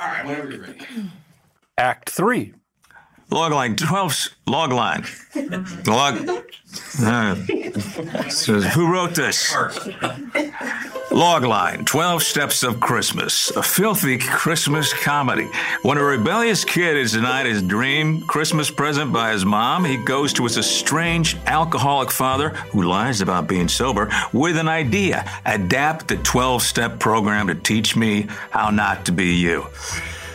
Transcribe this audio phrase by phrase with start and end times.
[0.00, 0.86] All right, whenever you're ready.
[1.76, 2.54] Act three.
[3.30, 5.04] Log line 12, log line.
[5.86, 6.28] Log.
[7.00, 7.34] Uh,
[8.28, 9.54] says, who wrote this?
[11.12, 15.48] Log line 12 Steps of Christmas, a filthy Christmas comedy.
[15.82, 20.32] When a rebellious kid is denied his dream Christmas present by his mom, he goes
[20.34, 26.16] to his estranged alcoholic father, who lies about being sober, with an idea adapt the
[26.18, 29.66] 12 step program to teach me how not to be you.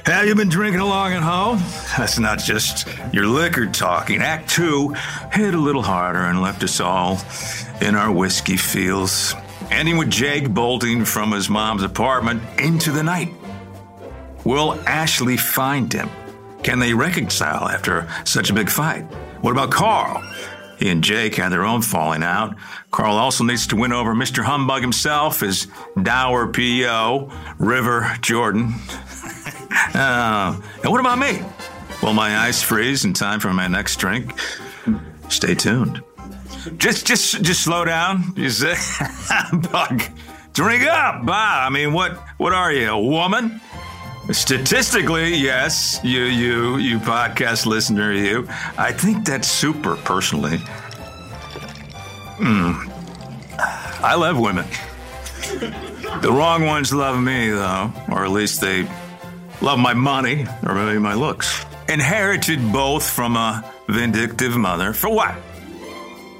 [0.06, 1.58] Have you been drinking along at home?
[1.98, 4.22] That's not just your liquor talking.
[4.22, 4.90] Act two
[5.32, 7.20] hit a little harder and left us all
[7.82, 9.34] in our whiskey fields,
[9.72, 13.34] ending with Jake bolting from his mom's apartment into the night.
[14.44, 16.10] Will Ashley find him?
[16.64, 19.04] Can they reconcile after such a big fight?
[19.42, 20.24] What about Carl?
[20.78, 22.56] He and Jake had their own falling out.
[22.92, 24.44] Carl also needs to win over Mr.
[24.44, 25.68] Humbug himself, his
[26.02, 28.74] dour PO, River Jordan.
[29.94, 31.40] Uh, and what about me?
[32.02, 34.34] Will my ice freeze in time for my next drink?
[35.30, 36.02] Stay tuned.
[36.78, 38.34] Just, just, just slow down.
[38.36, 38.76] You say,
[39.72, 40.04] Bug,
[40.54, 41.22] drink up.
[41.28, 43.62] Ah, I mean, what, what are you, a woman?
[44.32, 48.48] Statistically, yes, you, you, you podcast listener, you.
[48.78, 50.58] I think that's super personally.
[52.38, 52.90] Hmm.
[54.04, 54.66] I love women.
[56.22, 58.88] The wrong ones love me, though, or at least they
[59.62, 61.64] love my money, or maybe my looks.
[61.88, 64.94] Inherited both from a vindictive mother.
[64.94, 65.36] For what?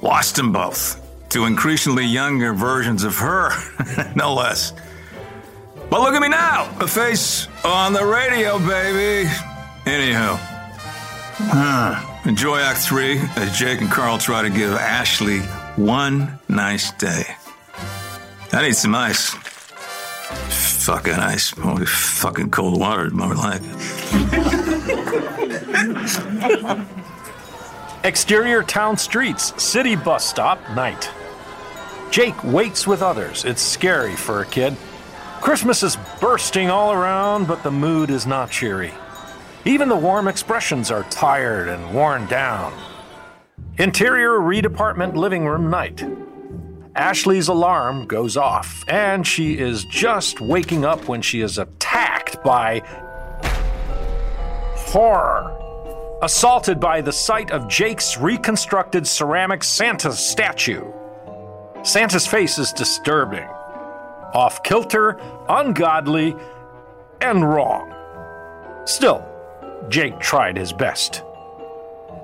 [0.06, 3.50] Lost them both to increasingly younger versions of her,
[4.14, 4.72] no less.
[5.90, 9.28] But look at me now, a face on the radio, baby.
[9.84, 10.36] Anyhow,
[11.38, 12.20] huh.
[12.24, 15.40] enjoy Act Three as Jake and Carl try to give Ashley
[15.74, 17.24] one nice day.
[18.52, 19.30] I need some ice.
[20.84, 21.52] Fucking ice.
[21.58, 23.62] Oh, fucking cold water, more like.
[28.06, 31.10] Exterior town streets, city bus stop, night.
[32.12, 33.44] Jake waits with others.
[33.44, 34.76] It's scary for a kid.
[35.40, 38.94] Christmas is bursting all around, but the mood is not cheery.
[39.64, 42.72] Even the warm expressions are tired and worn down.
[43.76, 46.04] Interior Reed apartment living room night.
[46.94, 52.82] Ashley's alarm goes off, and she is just waking up when she is attacked by
[54.76, 55.65] horror.
[56.22, 60.82] Assaulted by the sight of Jake's reconstructed ceramic Santa statue.
[61.82, 63.46] Santa's face is disturbing,
[64.32, 66.34] off kilter, ungodly,
[67.20, 67.92] and wrong.
[68.86, 69.26] Still,
[69.90, 71.22] Jake tried his best.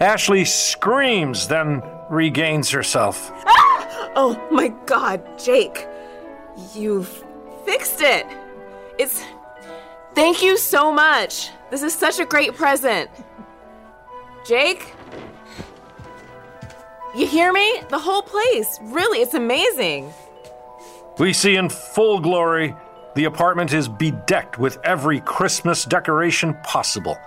[0.01, 3.31] Ashley screams, then regains herself.
[3.47, 4.11] Ah!
[4.17, 5.87] Oh my god, Jake.
[6.75, 7.25] You've
[7.67, 8.27] fixed it.
[8.99, 9.23] It's.
[10.15, 11.51] Thank you so much.
[11.71, 13.11] This is such a great present.
[14.45, 14.95] Jake?
[17.15, 17.83] You hear me?
[17.91, 18.79] The whole place.
[18.83, 20.13] Really, it's amazing.
[21.19, 22.75] We see in full glory
[23.15, 27.19] the apartment is bedecked with every Christmas decoration possible.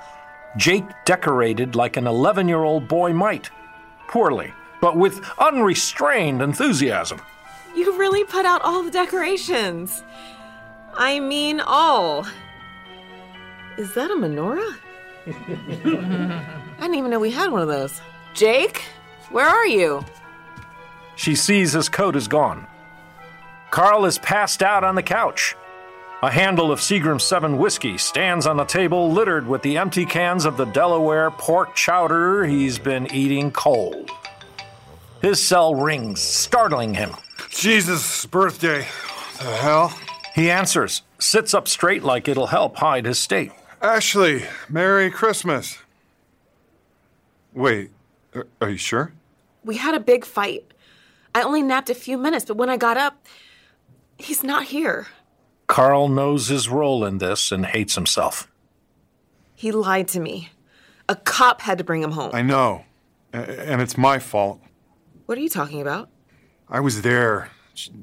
[0.58, 3.52] Jake decorated like an 11 year old boy might.
[4.08, 4.52] Poorly,
[4.82, 7.22] but with unrestrained enthusiasm.
[7.76, 10.04] You really put out all the decorations.
[10.96, 12.26] I mean, all.
[13.78, 14.76] Is that a menorah?
[16.78, 18.02] I didn't even know we had one of those.
[18.34, 18.84] Jake,
[19.30, 20.04] where are you?
[21.16, 22.68] She sees his coat is gone.
[23.72, 25.56] Carl is passed out on the couch.
[26.22, 30.46] A handle of Seagram 7 whiskey stands on the table littered with the empty cans
[30.46, 34.10] of the Delaware pork chowder he's been eating cold.
[35.22, 37.12] His cell rings, startling him.
[37.50, 38.88] Jesus' birthday.
[39.38, 39.98] The hell?
[40.34, 43.52] He answers, sits up straight like it'll help hide his state.
[43.82, 45.78] Ashley, Merry Christmas.
[47.56, 47.90] Wait,
[48.36, 49.14] are- are you sure?
[49.64, 50.72] We had a big fight.
[51.34, 53.26] I only napped a few minutes, but when I got up,
[54.18, 55.08] he's not here.
[55.68, 58.48] Carl knows his role in this and hates himself.
[59.56, 60.50] He lied to me.
[61.10, 62.32] A cop had to bring him home.
[62.34, 62.84] I know.
[63.34, 64.62] And it's my fault.
[65.26, 66.10] What are you talking about?
[66.70, 67.50] I was there.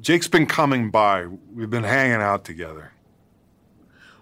[0.01, 1.27] Jake's been coming by.
[1.55, 2.93] We've been hanging out together.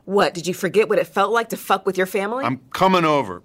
[0.05, 2.45] What, did you forget what it felt like to fuck with your family?
[2.45, 3.43] I'm coming over.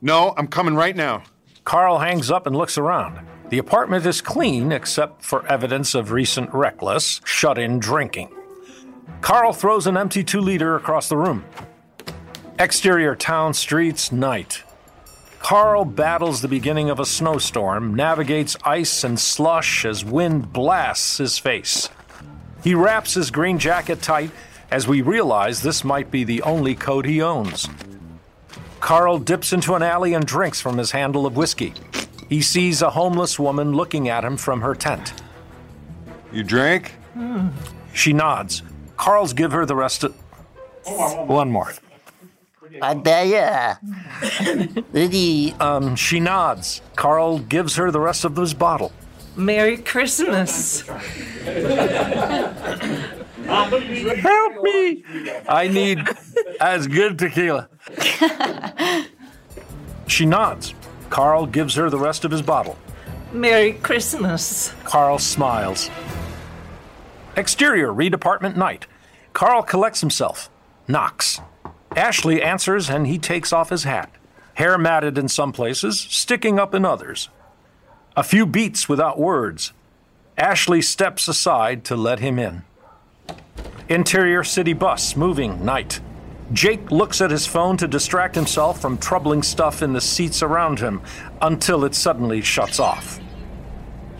[0.00, 1.24] No, I'm coming right now.
[1.64, 3.26] Carl hangs up and looks around.
[3.48, 8.28] The apartment is clean except for evidence of recent reckless, shut in drinking.
[9.22, 11.44] Carl throws an empty two liter across the room.
[12.58, 14.62] Exterior town streets, night.
[15.40, 21.38] Carl battles the beginning of a snowstorm, navigates ice and slush as wind blasts his
[21.38, 21.88] face.
[22.62, 24.30] He wraps his green jacket tight
[24.70, 27.68] as we realize this might be the only coat he owns.
[28.88, 31.74] Carl dips into an alley and drinks from his handle of whiskey.
[32.30, 35.12] He sees a homeless woman looking at him from her tent.
[36.32, 36.94] You drank?
[37.92, 38.62] She nods.
[38.96, 40.14] Carl's give her the rest of.
[40.86, 41.74] One more.
[42.80, 43.76] Adaya.
[44.94, 46.80] Lady, Um, she nods.
[46.96, 48.90] Carl gives her the rest of his bottle.
[49.36, 50.82] Merry Christmas.
[53.48, 55.04] Help me!
[55.48, 56.00] I need
[56.60, 57.68] as good tequila.
[60.06, 60.74] she nods.
[61.08, 62.76] Carl gives her the rest of his bottle.
[63.32, 64.74] Merry Christmas.
[64.84, 65.90] Carl smiles.
[67.36, 68.86] Exterior, Reed apartment night.
[69.32, 70.50] Carl collects himself,
[70.86, 71.40] knocks.
[71.96, 74.10] Ashley answers and he takes off his hat.
[74.54, 77.28] Hair matted in some places, sticking up in others.
[78.16, 79.72] A few beats without words.
[80.36, 82.64] Ashley steps aside to let him in.
[83.88, 86.00] Interior city bus, moving, night.
[86.52, 90.78] Jake looks at his phone to distract himself from troubling stuff in the seats around
[90.78, 91.00] him
[91.40, 93.18] until it suddenly shuts off.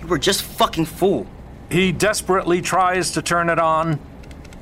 [0.00, 1.26] you were just fucking fool.
[1.70, 4.00] He desperately tries to turn it on.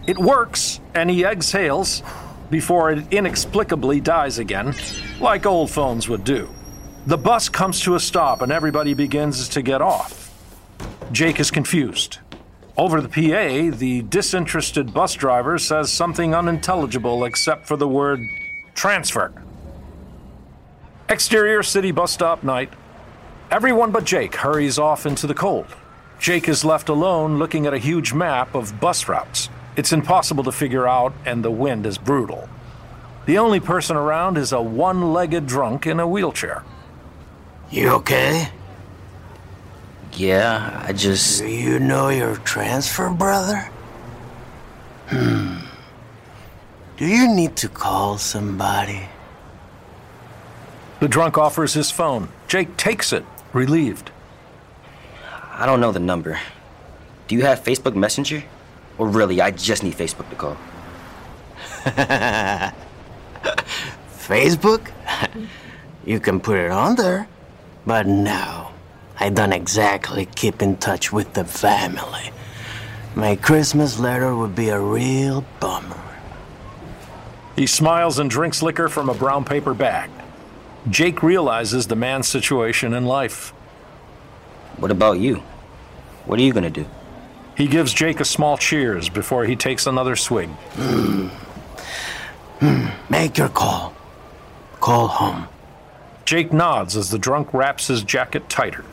[0.08, 2.02] It works, and he exhales
[2.50, 4.74] before it inexplicably dies again,
[5.20, 6.48] like old phones would do.
[7.06, 10.32] The bus comes to a stop, and everybody begins to get off.
[11.12, 12.18] Jake is confused.
[12.78, 18.20] Over the PA, the disinterested bus driver says something unintelligible except for the word
[18.74, 19.32] transfer.
[21.08, 22.70] Exterior city bus stop night.
[23.50, 25.66] Everyone but Jake hurries off into the cold.
[26.18, 29.48] Jake is left alone looking at a huge map of bus routes.
[29.76, 32.48] It's impossible to figure out, and the wind is brutal.
[33.24, 36.62] The only person around is a one legged drunk in a wheelchair.
[37.70, 38.50] You okay?
[40.16, 41.40] Yeah, I just.
[41.42, 43.70] Do you know your transfer, brother?
[45.08, 45.58] Hmm.
[46.96, 49.02] Do you need to call somebody?
[51.00, 52.30] The drunk offers his phone.
[52.48, 54.10] Jake takes it, relieved.
[55.52, 56.40] I don't know the number.
[57.28, 58.42] Do you have Facebook Messenger?
[58.96, 60.56] Or really, I just need Facebook to call.
[64.16, 64.90] Facebook?
[66.06, 67.28] you can put it on there.
[67.84, 68.70] But no,
[69.18, 72.30] I don't exactly keep in touch with the family.
[73.14, 75.96] My Christmas letter would be a real bummer.
[77.56, 80.10] He smiles and drinks liquor from a brown paper bag.
[80.90, 83.50] Jake realizes the man's situation in life.
[84.76, 85.42] What about you?
[86.26, 86.86] What are you gonna do?
[87.56, 90.50] He gives Jake a small cheers before he takes another swig.
[90.74, 91.28] Hmm.
[92.60, 92.88] Hmm.
[93.08, 93.94] Make your call.
[94.80, 95.48] Call home.
[96.26, 98.84] Jake nods as the drunk wraps his jacket tighter.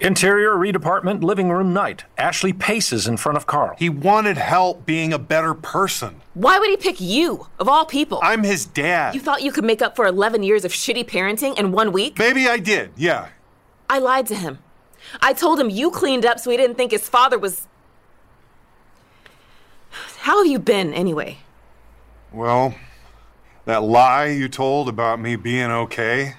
[0.00, 2.04] Interior redepartment, living room night.
[2.16, 3.74] Ashley paces in front of Carl.
[3.78, 6.20] He wanted help being a better person.
[6.34, 8.20] Why would he pick you, of all people?
[8.22, 9.14] I'm his dad.
[9.14, 12.16] you thought you could make up for 11 years of shitty parenting in one week?
[12.18, 13.28] Maybe I did, yeah.
[13.90, 14.58] I lied to him.
[15.20, 17.66] I told him you cleaned up so he didn't think his father was.
[20.18, 21.38] How have you been, anyway?
[22.32, 22.74] Well,
[23.64, 26.34] that lie you told about me being okay,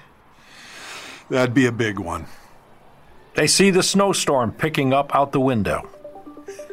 [1.28, 2.26] that'd be a big one.
[3.34, 5.88] They see the snowstorm picking up out the window.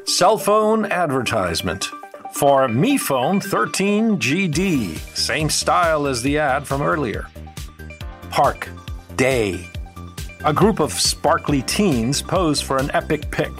[0.06, 1.90] Cell phone advertisement.
[2.34, 7.28] For Me Phone 13GD, same style as the ad from earlier.
[8.30, 8.70] Park
[9.16, 9.70] Day.
[10.46, 13.52] A group of sparkly teens pose for an epic pic.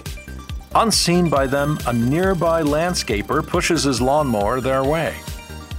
[0.76, 5.16] Unseen by them, a nearby landscaper pushes his lawnmower their way.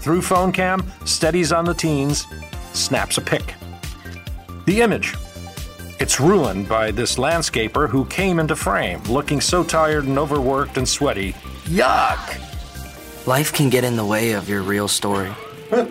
[0.01, 2.27] Through phone cam, steadies on the teens,
[2.73, 3.55] snaps a pic.
[4.67, 5.15] The image.
[6.01, 10.89] It's ruined by this landscaper who came into frame, looking so tired and overworked and
[10.89, 11.33] sweaty.
[11.65, 13.27] Yuck!
[13.27, 15.33] Life can get in the way of your real story.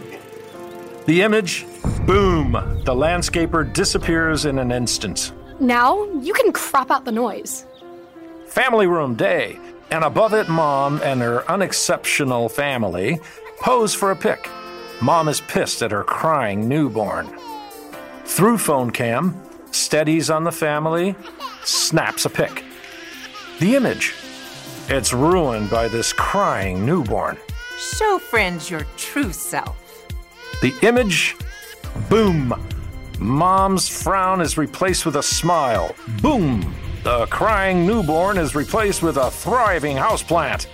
[1.07, 1.65] The image,
[2.05, 2.51] boom!
[2.83, 5.31] The landscaper disappears in an instant.
[5.57, 7.65] Now you can crop out the noise.
[8.47, 9.57] Family room day,
[9.89, 13.21] and above it, mom and her unexceptional family
[13.61, 14.49] pose for a pic.
[15.01, 17.33] Mom is pissed at her crying newborn.
[18.25, 21.15] Through phone cam, steadies on the family,
[21.63, 22.63] snaps a pic.
[23.59, 24.13] The image.
[24.89, 27.37] It's ruined by this crying newborn.
[27.77, 29.77] Show friends your true self.
[30.61, 31.35] The image,
[32.09, 32.53] boom.
[33.19, 35.95] Mom's frown is replaced with a smile.
[36.21, 36.73] Boom.
[37.03, 40.67] The crying newborn is replaced with a thriving houseplant.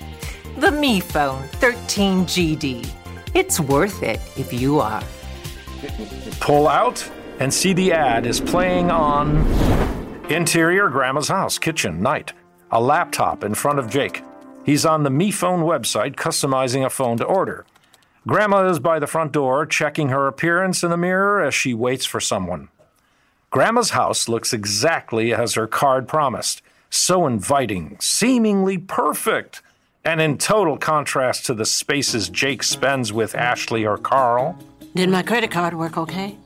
[0.57, 2.89] The Me Phone 13GD.
[3.33, 5.03] It's worth it if you are.
[6.39, 7.09] Pull out
[7.43, 9.45] and see the ad is playing on
[10.29, 12.31] interior grandma's house, kitchen, night.
[12.71, 14.23] A laptop in front of Jake.
[14.65, 17.65] He's on the Me Phone website customizing a phone to order.
[18.25, 22.05] Grandma is by the front door checking her appearance in the mirror as she waits
[22.05, 22.69] for someone.
[23.49, 29.61] Grandma's house looks exactly as her card promised so inviting, seemingly perfect,
[30.05, 34.57] and in total contrast to the spaces Jake spends with Ashley or Carl.
[34.95, 36.37] Did my credit card work okay?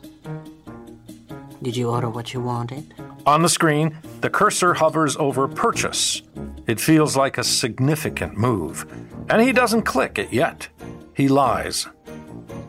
[1.61, 2.93] Did you order what you wanted?
[3.25, 6.21] On the screen, the cursor hovers over purchase.
[6.67, 8.85] It feels like a significant move,
[9.29, 10.67] and he doesn't click it yet.
[11.15, 11.87] He lies.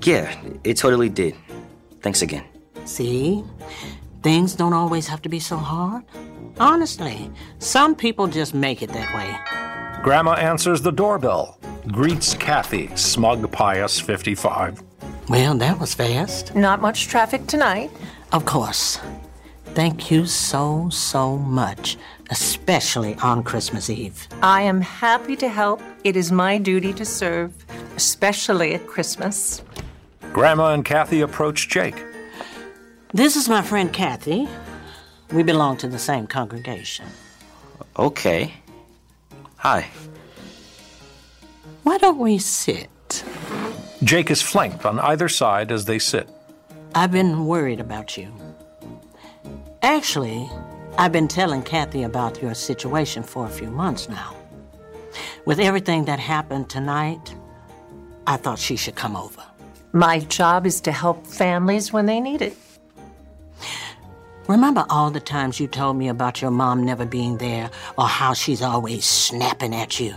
[0.02, 1.34] Yeah, it totally did.
[2.00, 2.44] Thanks again.
[2.86, 3.44] See?
[4.22, 6.04] Things don't always have to be so hard.
[6.58, 10.02] Honestly, some people just make it that way.
[10.02, 14.82] Grandma answers the doorbell, greets Kathy, smug pious 55.
[15.28, 16.54] Well, that was fast.
[16.54, 17.90] Not much traffic tonight.
[18.32, 19.00] Of course.
[19.74, 21.96] Thank you so, so much,
[22.30, 24.26] especially on Christmas Eve.
[24.42, 25.80] I am happy to help.
[26.04, 27.52] It is my duty to serve,
[27.96, 29.62] especially at Christmas.
[30.32, 32.04] Grandma and Kathy approach Jake.
[33.14, 34.48] This is my friend Kathy.
[35.32, 37.06] We belong to the same congregation.
[37.98, 38.54] Okay.
[39.56, 39.88] Hi.
[41.82, 43.24] Why don't we sit?
[44.02, 46.28] Jake is flanked on either side as they sit.
[46.94, 48.32] I've been worried about you.
[49.82, 50.50] Actually,
[50.96, 54.34] I've been telling Kathy about your situation for a few months now.
[55.44, 57.34] With everything that happened tonight,
[58.26, 59.42] I thought she should come over.
[59.92, 62.56] My job is to help families when they need it.
[64.46, 68.32] Remember all the times you told me about your mom never being there or how
[68.32, 70.14] she's always snapping at you?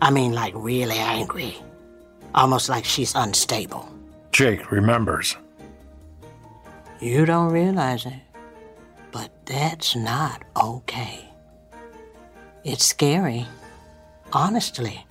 [0.00, 1.56] I mean, like really angry.
[2.34, 3.88] Almost like she's unstable.
[4.30, 5.36] Jake remembers.
[7.00, 8.20] You don't realize it,
[9.12, 11.28] but that's not okay.
[12.64, 13.46] It's scary,
[14.32, 15.06] honestly.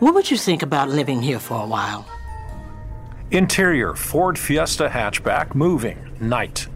[0.00, 2.04] What would you think about living here for a while?
[3.30, 6.66] Interior Ford Fiesta hatchback moving, night.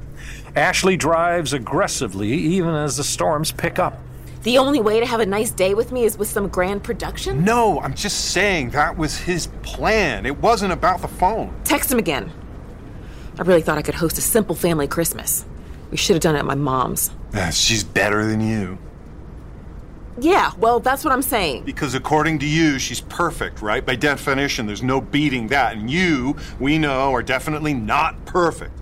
[0.54, 3.98] Ashley drives aggressively even as the storms pick up.
[4.44, 7.42] The only way to have a nice day with me is with some grand production?
[7.44, 10.24] No, I'm just saying that was his plan.
[10.24, 11.52] It wasn't about the phone.
[11.64, 12.30] Text him again.
[13.38, 15.44] I really thought I could host a simple family Christmas.
[15.90, 17.10] We should have done it at my mom's.
[17.52, 18.78] She's better than you.
[20.20, 21.64] Yeah, well, that's what I'm saying.
[21.64, 23.84] Because according to you, she's perfect, right?
[23.84, 25.76] By definition, there's no beating that.
[25.76, 28.72] And you, we know, are definitely not perfect.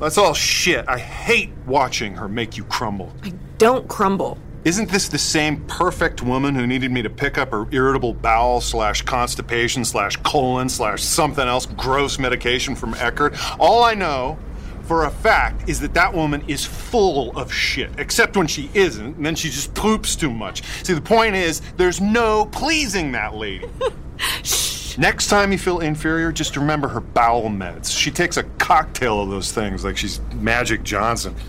[0.00, 0.88] That's all shit.
[0.88, 3.12] I hate watching her make you crumble.
[3.22, 4.38] I don't crumble.
[4.64, 8.62] Isn't this the same perfect woman who needed me to pick up her irritable bowel
[8.62, 13.38] slash constipation slash colon slash something else gross medication from Eckerd?
[13.58, 14.38] All I know
[14.84, 19.16] for a fact is that that woman is full of shit, except when she isn't,
[19.16, 20.62] and then she just poops too much.
[20.82, 23.68] See, the point is, there's no pleasing that lady.
[24.42, 24.96] Shh.
[24.98, 27.90] Next time you feel inferior, just remember her bowel meds.
[27.90, 31.34] She takes a cocktail of those things like she's Magic Johnson.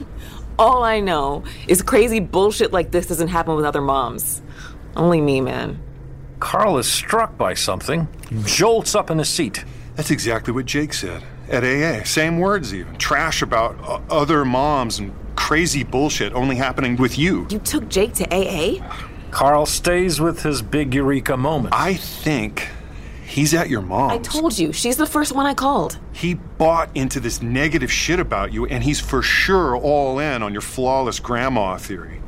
[0.58, 4.42] All I know is crazy bullshit like this doesn't happen with other moms.
[4.96, 5.82] Only me, man.
[6.40, 8.08] Carl is struck by something,
[8.46, 9.66] jolts up in his seat.
[9.96, 12.04] That's exactly what Jake said at AA.
[12.04, 12.96] Same words, even.
[12.98, 17.48] Trash about uh, other moms and crazy bullshit only happening with you.
[17.50, 18.82] You took Jake to AA?
[19.32, 21.74] Carl stays with his big eureka moment.
[21.74, 22.70] I think
[23.26, 24.14] he's at your mom's.
[24.14, 26.00] I told you, she's the first one I called.
[26.14, 30.54] He bought into this negative shit about you, and he's for sure all in on
[30.54, 32.22] your flawless grandma theory.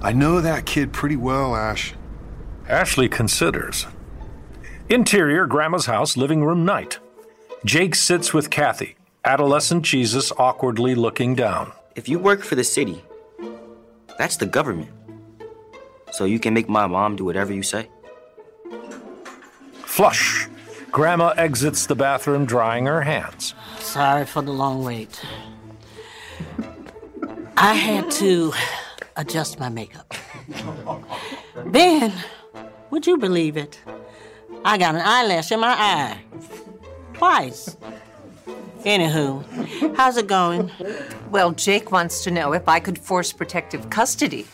[0.00, 1.94] I know that kid pretty well, Ash.
[2.68, 3.86] Ashley considers.
[4.88, 6.98] Interior Grandma's house, living room night.
[7.64, 11.72] Jake sits with Kathy, adolescent Jesus awkwardly looking down.
[11.94, 13.04] If you work for the city,
[14.18, 14.90] that's the government.
[16.10, 17.88] So you can make my mom do whatever you say?
[19.92, 20.48] Flush.
[20.90, 23.54] Grandma exits the bathroom, drying her hands.
[23.78, 25.20] Sorry for the long wait.
[27.58, 28.54] I had to
[29.16, 30.14] adjust my makeup.
[31.66, 32.10] Then,
[32.88, 33.82] would you believe it?
[34.64, 36.18] I got an eyelash in my eye.
[37.12, 37.76] Twice.
[38.84, 40.70] Anywho, how's it going?
[41.30, 44.46] Well, Jake wants to know if I could force protective custody.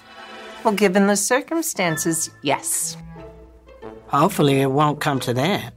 [0.65, 2.97] Well, given the circumstances, yes.
[4.09, 5.75] Hopefully, it won't come to that.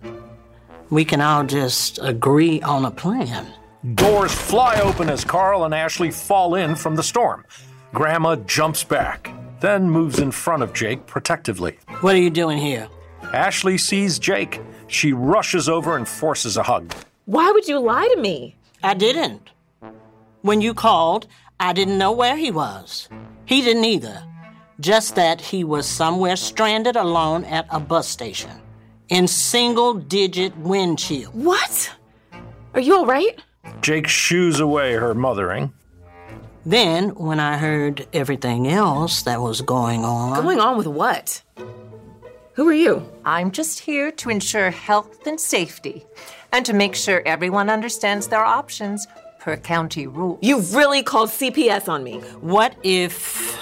[0.89, 3.47] We can all just agree on a plan.
[3.95, 7.45] Doors fly open as Carl and Ashley fall in from the storm.
[7.93, 11.77] Grandma jumps back, then moves in front of Jake protectively.
[12.01, 12.87] What are you doing here?
[13.33, 14.61] Ashley sees Jake.
[14.87, 16.93] She rushes over and forces a hug.
[17.25, 18.55] Why would you lie to me?
[18.83, 19.49] I didn't.
[20.41, 21.27] When you called,
[21.59, 23.07] I didn't know where he was.
[23.45, 24.23] He didn't either.
[24.81, 28.49] Just that he was somewhere stranded alone at a bus station
[29.09, 31.29] in single digit wind chill.
[31.33, 31.91] What?
[32.73, 33.39] Are you all right?
[33.81, 35.71] Jake shoos away her mothering.
[36.65, 40.41] Then, when I heard everything else that was going on.
[40.41, 41.43] Going on with what?
[42.53, 43.07] Who are you?
[43.23, 46.07] I'm just here to ensure health and safety
[46.51, 49.05] and to make sure everyone understands their options
[49.39, 50.39] per county rule.
[50.41, 52.19] You've really called CPS on me.
[52.41, 53.59] What if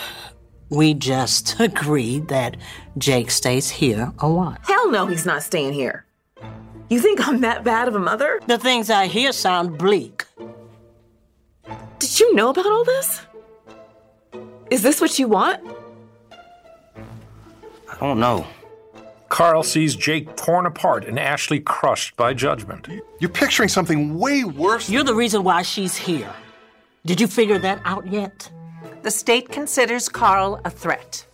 [0.69, 2.57] we just agreed that
[2.97, 4.57] Jake stays here a while?
[4.63, 6.05] Hell no, he's not staying here.
[6.89, 8.39] You think I'm that bad of a mother?
[8.47, 10.25] The things I hear sound bleak.
[11.99, 13.21] Did you know about all this?
[14.71, 15.61] Is this what you want?
[17.91, 18.47] I don't know.
[19.29, 22.87] Carl sees Jake torn apart and Ashley crushed by judgment.
[23.19, 24.89] You're picturing something way worse.
[24.89, 26.33] You're the reason why she's here.
[27.05, 28.49] Did you figure that out yet?
[29.01, 31.25] The state considers Carl a threat.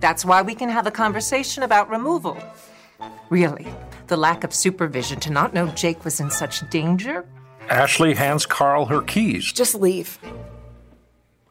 [0.00, 2.36] That's why we can have a conversation about removal.
[3.30, 3.66] Really,
[4.08, 7.24] the lack of supervision to not know Jake was in such danger?
[7.68, 9.52] Ashley hands Carl her keys.
[9.52, 10.18] Just leave.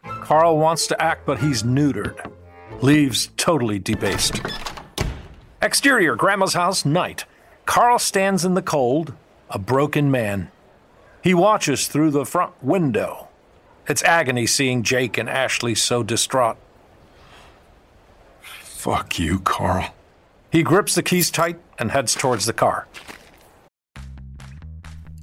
[0.04, 2.30] Carl wants to act, but he's neutered.
[2.82, 4.42] Leaves totally debased.
[5.62, 7.26] Exterior, Grandma's house, night.
[7.66, 9.14] Carl stands in the cold,
[9.50, 10.52] a broken man.
[11.24, 13.30] He watches through the front window.
[13.88, 16.58] It's agony seeing Jake and Ashley so distraught.
[18.42, 19.94] Fuck you, Carl.
[20.52, 22.88] He grips the keys tight and heads towards the car.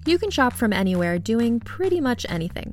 [0.07, 2.73] You can shop from anywhere doing pretty much anything.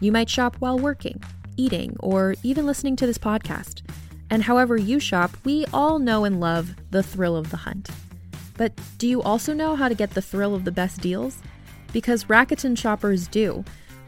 [0.00, 1.22] You might shop while working,
[1.56, 3.82] eating, or even listening to this podcast.
[4.30, 7.90] And however you shop, we all know and love the thrill of the hunt.
[8.56, 11.38] But do you also know how to get the thrill of the best deals?
[11.92, 13.64] Because Rakuten shoppers do.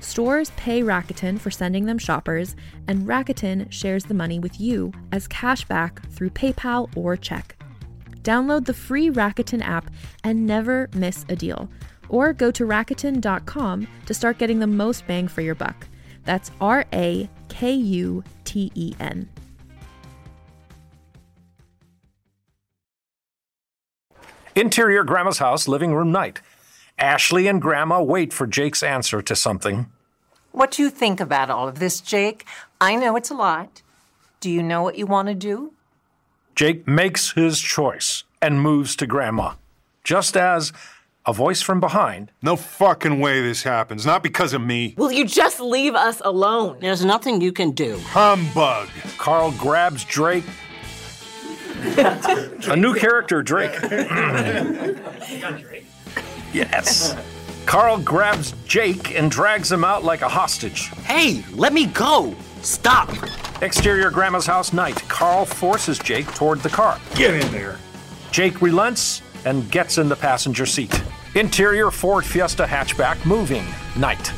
[0.00, 2.54] Stores pay Rakuten for sending them shoppers,
[2.86, 7.56] and Rakuten shares the money with you as cash back through PayPal or check.
[8.22, 9.90] Download the free Rakuten app
[10.24, 11.68] and never miss a deal.
[12.08, 15.86] Or go to Rakuten.com to start getting the most bang for your buck.
[16.24, 19.28] That's R A K U T E N.
[24.54, 26.40] Interior Grandma's house, living room night.
[26.98, 29.86] Ashley and Grandma wait for Jake's answer to something.
[30.52, 32.44] What do you think about all of this, Jake?
[32.80, 33.82] I know it's a lot.
[34.40, 35.72] Do you know what you want to do?
[36.54, 39.54] Jake makes his choice and moves to Grandma,
[40.02, 40.72] just as
[41.26, 42.32] a voice from behind.
[42.42, 44.04] No fucking way this happens.
[44.06, 44.94] Not because of me.
[44.96, 46.78] Will you just leave us alone?
[46.80, 47.98] There's nothing you can do.
[48.06, 48.88] Humbug.
[49.18, 50.44] Carl grabs Drake.
[51.96, 53.76] a new character, Drake.
[56.52, 57.16] yes.
[57.66, 60.88] Carl grabs Jake and drags him out like a hostage.
[61.04, 62.34] Hey, let me go!
[62.62, 63.10] Stop!
[63.60, 64.96] Exterior Grandma's house night.
[65.08, 66.98] Carl forces Jake toward the car.
[67.14, 67.78] Get in there.
[68.30, 71.02] Jake relents and gets in the passenger seat.
[71.34, 73.64] Interior Ford Fiesta hatchback moving,
[73.96, 74.32] night.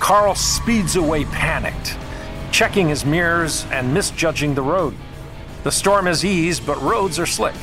[0.00, 1.96] Carl speeds away panicked,
[2.50, 4.94] checking his mirrors and misjudging the road.
[5.62, 7.54] The storm has eased, but roads are slick.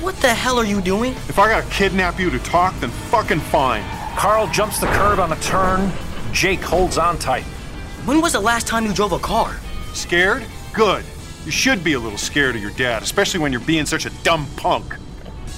[0.00, 1.12] What the hell are you doing?
[1.28, 3.84] If I gotta kidnap you to talk, then fucking fine.
[4.16, 5.92] Carl jumps the curb on a turn.
[6.32, 7.44] Jake holds on tight.
[8.06, 9.60] When was the last time you drove a car?
[9.92, 10.46] Scared?
[10.72, 11.04] Good.
[11.44, 14.10] You should be a little scared of your dad, especially when you're being such a
[14.22, 14.94] dumb punk.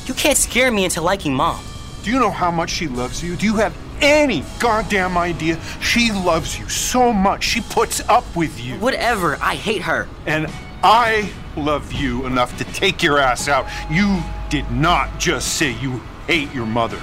[0.06, 1.64] You can't scare me into liking mom.
[2.02, 3.36] Do you know how much she loves you?
[3.36, 5.60] Do you have any goddamn idea?
[5.80, 7.44] She loves you so much.
[7.44, 8.74] She puts up with you.
[8.80, 10.08] Whatever, I hate her.
[10.26, 10.48] And
[10.82, 13.66] I love you enough to take your ass out.
[13.90, 17.00] You did not just say you hate your mother.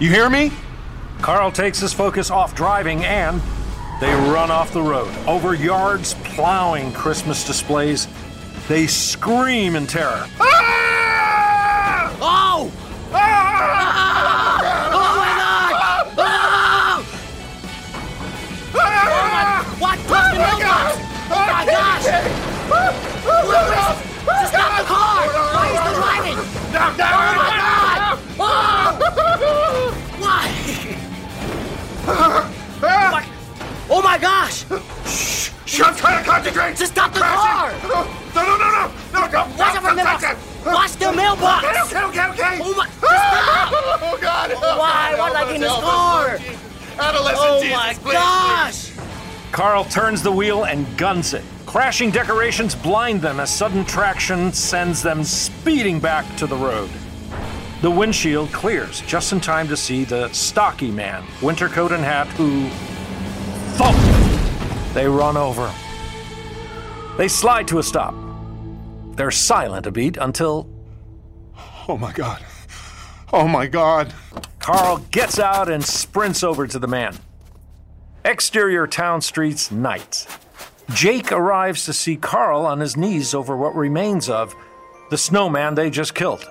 [0.00, 0.52] You hear me?
[1.22, 3.40] Carl takes his focus off driving and
[4.00, 8.08] they run off the road, over yards, plowing Christmas displays.
[8.68, 10.26] They scream in terror.
[10.38, 12.16] Ah!
[12.20, 12.72] Oh!
[13.12, 14.72] Ah!
[14.72, 14.75] Oh
[45.26, 45.44] Why?
[45.44, 46.38] Why did I get in this car?
[46.98, 49.52] Adolescent Oh Jesus, my please, gosh!
[49.52, 51.44] Carl turns the wheel and guns it.
[51.66, 56.90] Crashing decorations blind them as sudden traction sends them speeding back to the road.
[57.82, 62.28] The windshield clears just in time to see the stocky man, winter coat and hat,
[62.28, 62.68] who.
[63.76, 63.96] Thump!
[64.94, 65.70] They run over.
[67.18, 68.14] They slide to a stop.
[69.16, 70.68] They're silent a beat until
[71.88, 72.44] Oh my god.
[73.32, 74.12] Oh my god.
[74.66, 77.16] Carl gets out and sprints over to the man.
[78.24, 80.26] Exterior town streets, night.
[80.92, 84.56] Jake arrives to see Carl on his knees over what remains of
[85.08, 86.44] the snowman they just killed.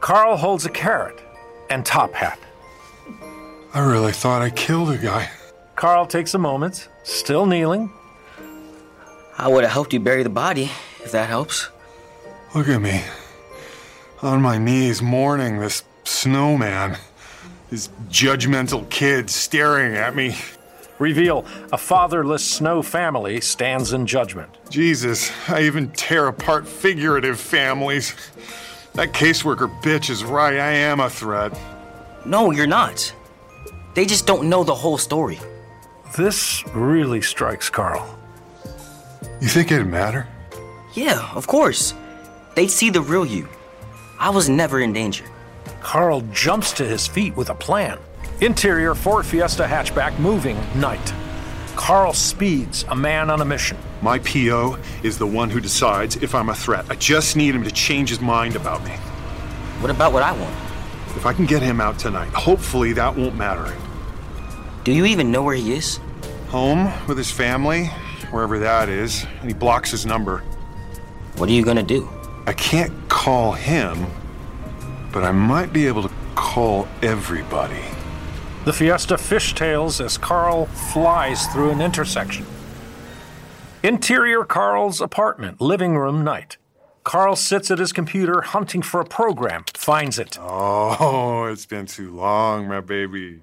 [0.00, 1.20] Carl holds a carrot
[1.68, 2.38] and top hat.
[3.74, 5.28] I really thought I killed a guy.
[5.76, 7.92] Carl takes a moment, still kneeling.
[9.36, 10.70] I would have helped you bury the body,
[11.04, 11.68] if that helps.
[12.54, 13.04] Look at me.
[14.22, 16.96] On my knees mourning this snowman.
[17.70, 20.36] This judgmental kid staring at me.
[20.98, 24.50] Reveal a fatherless snow family stands in judgment.
[24.68, 28.14] Jesus, I even tear apart figurative families.
[28.94, 30.58] That caseworker bitch is right.
[30.58, 31.56] I am a threat.
[32.26, 33.14] No, you're not.
[33.94, 35.38] They just don't know the whole story.
[36.16, 38.18] This really strikes Carl.
[39.40, 40.26] You think it'd matter?
[40.94, 41.94] Yeah, of course.
[42.56, 43.48] They'd see the real you.
[44.18, 45.24] I was never in danger.
[45.80, 47.98] Carl jumps to his feet with a plan.
[48.40, 51.12] Interior Ford Fiesta hatchback moving night.
[51.76, 53.76] Carl speeds, a man on a mission.
[54.02, 56.86] My PO is the one who decides if I'm a threat.
[56.90, 58.92] I just need him to change his mind about me.
[59.80, 60.54] What about what I want?
[61.16, 63.74] If I can get him out tonight, hopefully that won't matter.
[64.84, 65.98] Do you even know where he is?
[66.48, 67.86] Home with his family,
[68.30, 70.38] wherever that is, and he blocks his number.
[71.36, 72.08] What are you gonna do?
[72.46, 74.06] I can't call him,
[75.12, 77.82] but I might be able to call everybody.
[78.64, 82.46] The Fiesta fishtails as Carl flies through an intersection.
[83.82, 86.58] Interior Carl's apartment, living room night.
[87.02, 90.38] Carl sits at his computer hunting for a program, finds it.
[90.38, 93.40] Oh, it's been too long, my baby.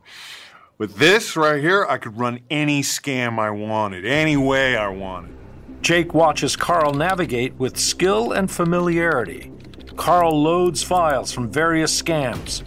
[0.77, 5.35] With this right here, I could run any scam I wanted, any way I wanted.
[5.81, 9.51] Jake watches Carl navigate with skill and familiarity.
[9.97, 12.63] Carl loads files from various scams.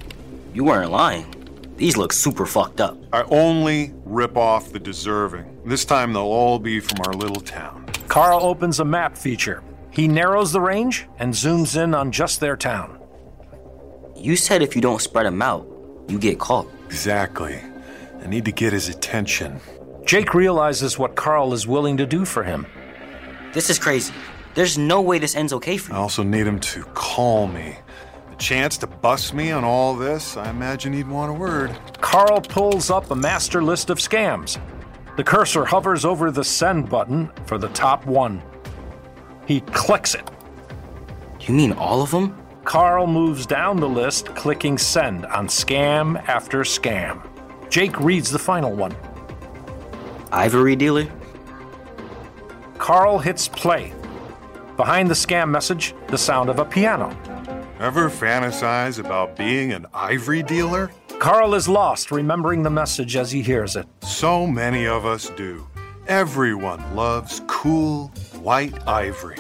[0.53, 1.27] You weren't lying.
[1.77, 2.99] These look super fucked up.
[3.13, 5.61] I only rip off the deserving.
[5.65, 7.87] This time they'll all be from our little town.
[8.09, 9.63] Carl opens a map feature.
[9.91, 12.99] He narrows the range and zooms in on just their town.
[14.17, 15.67] You said if you don't spread them out,
[16.09, 16.69] you get caught.
[16.87, 17.63] Exactly.
[18.23, 19.61] I need to get his attention.
[20.05, 22.67] Jake realizes what Carl is willing to do for him.
[23.53, 24.13] This is crazy.
[24.55, 25.97] There's no way this ends okay for you.
[25.97, 27.77] I also need him to call me.
[28.31, 31.79] The chance to bust me on all this, I imagine he'd want a word.
[32.01, 34.59] Carl pulls up a master list of scams.
[35.17, 38.43] The cursor hovers over the send button for the top one.
[39.47, 40.29] He clicks it.
[41.41, 42.37] You mean all of them?
[42.65, 47.27] Carl moves down the list, clicking send on scam after scam.
[47.69, 48.95] Jake reads the final one.
[50.33, 51.09] Ivory dealer?
[52.79, 53.93] Carl hits play.
[54.81, 57.15] Behind the scam message, the sound of a piano.
[57.81, 60.91] Ever fantasize about being an ivory dealer?
[61.19, 63.87] Carl is lost, remembering the message as he hears it.
[64.01, 65.69] So many of us do.
[66.07, 68.07] Everyone loves cool,
[68.41, 69.37] white ivory,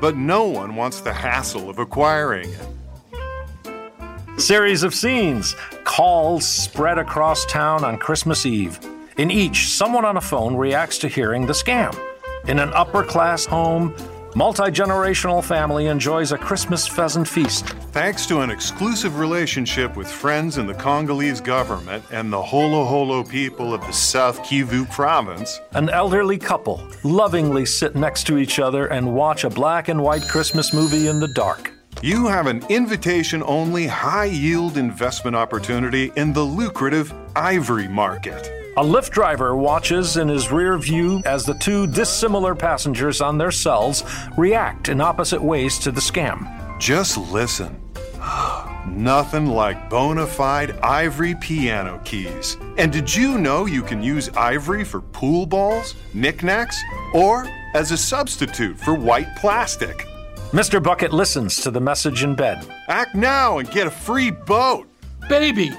[0.00, 4.40] but no one wants the hassle of acquiring it.
[4.40, 5.56] Series of scenes.
[5.82, 8.78] Calls spread across town on Christmas Eve.
[9.16, 11.98] In each, someone on a phone reacts to hearing the scam.
[12.46, 13.92] In an upper class home,
[14.34, 17.66] multi generational family enjoys a Christmas pheasant feast.
[17.92, 23.22] Thanks to an exclusive relationship with friends in the Congolese government and the Holo Holo
[23.22, 28.86] people of the South Kivu province, An elderly couple lovingly sit next to each other
[28.86, 31.73] and watch a black and white Christmas movie in the dark.
[32.02, 38.50] You have an invitation only high yield investment opportunity in the lucrative ivory market.
[38.76, 43.52] A Lyft driver watches in his rear view as the two dissimilar passengers on their
[43.52, 44.02] cells
[44.36, 46.50] react in opposite ways to the scam.
[46.80, 47.80] Just listen.
[48.88, 52.56] Nothing like bona fide ivory piano keys.
[52.76, 56.76] And did you know you can use ivory for pool balls, knickknacks,
[57.14, 60.06] or as a substitute for white plastic?
[60.52, 60.82] Mr.
[60.82, 62.64] Bucket listens to the message in bed.
[62.88, 64.88] Act now and get a free boat.
[65.28, 65.72] Baby,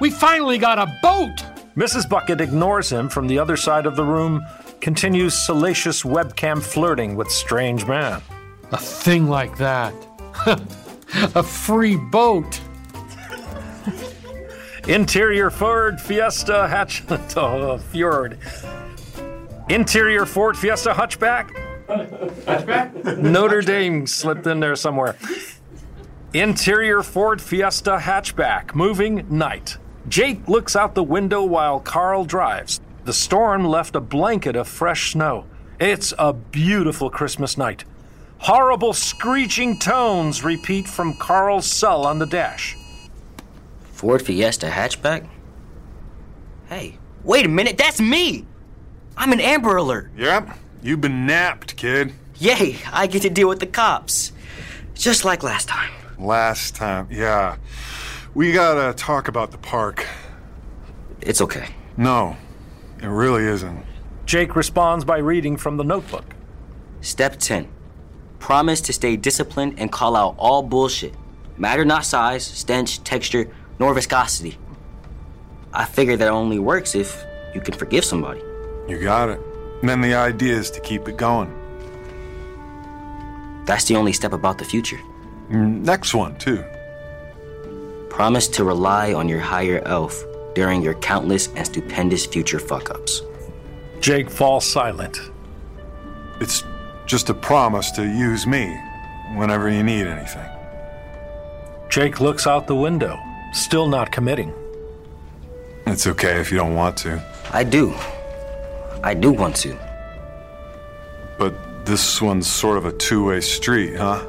[0.00, 1.44] we finally got a boat!
[1.76, 2.08] Mrs.
[2.08, 4.44] Bucket ignores him from the other side of the room,
[4.80, 8.20] continues salacious webcam flirting with strange man.
[8.72, 9.94] A thing like that.
[11.34, 12.60] a free boat.
[14.88, 17.04] Interior Ford Fiesta hatch
[17.36, 18.38] oh, Fjord.
[19.68, 21.61] Interior Ford Fiesta hatchback.
[21.98, 23.18] Hatchback?
[23.18, 25.16] Notre Dame slipped in there somewhere.
[26.34, 29.76] Interior Ford Fiesta hatchback, moving night.
[30.08, 32.80] Jake looks out the window while Carl drives.
[33.04, 35.46] The storm left a blanket of fresh snow.
[35.78, 37.84] It's a beautiful Christmas night.
[38.38, 42.76] Horrible screeching tones repeat from Carl's cell on the dash.
[43.92, 45.28] Ford Fiesta hatchback?
[46.68, 48.46] Hey, wait a minute, that's me!
[49.16, 50.10] I'm an Amber Alert.
[50.16, 52.12] Yep, you've been napped, kid.
[52.38, 54.32] Yay, I get to deal with the cops.
[54.94, 55.90] Just like last time.
[56.18, 57.56] Last time, yeah.
[58.34, 60.06] We gotta talk about the park.
[61.20, 61.68] It's okay.
[61.96, 62.36] No,
[63.00, 63.84] it really isn't.
[64.26, 66.24] Jake responds by reading from the notebook.
[67.00, 67.68] Step 10.
[68.38, 71.14] Promise to stay disciplined and call out all bullshit.
[71.56, 74.58] Matter not size, stench, texture, nor viscosity.
[75.72, 78.40] I figure that only works if you can forgive somebody.
[78.88, 79.40] You got it.
[79.82, 81.52] And then the idea is to keep it going.
[83.66, 84.98] That's the only step about the future.
[85.50, 86.64] Mm, Next one, too.
[88.08, 93.22] Promise to rely on your higher elf during your countless and stupendous future fuck ups.
[94.00, 95.18] Jake falls silent.
[96.40, 96.62] It's
[97.06, 98.76] just a promise to use me
[99.34, 100.48] whenever you need anything.
[101.88, 103.18] Jake looks out the window,
[103.52, 104.52] still not committing.
[105.86, 107.22] It's okay if you don't want to.
[107.52, 107.94] I do.
[109.02, 109.76] I do want to.
[111.38, 114.24] But this one's sort of a two way street, huh?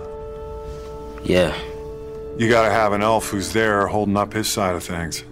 [1.24, 1.56] Yeah.
[2.38, 5.24] You gotta have an elf who's there holding up his side of things.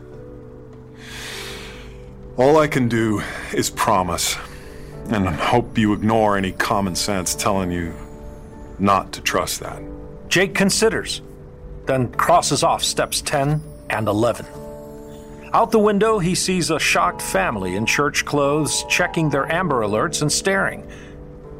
[2.38, 3.22] All I can do
[3.54, 4.38] is promise,
[5.10, 7.94] and hope you ignore any common sense telling you
[8.80, 9.82] not to trust that.
[10.28, 11.22] Jake considers,
[11.88, 14.46] then crosses off steps 10 and 11.
[15.54, 20.22] Out the window, he sees a shocked family in church clothes checking their Amber Alerts
[20.22, 20.90] and staring.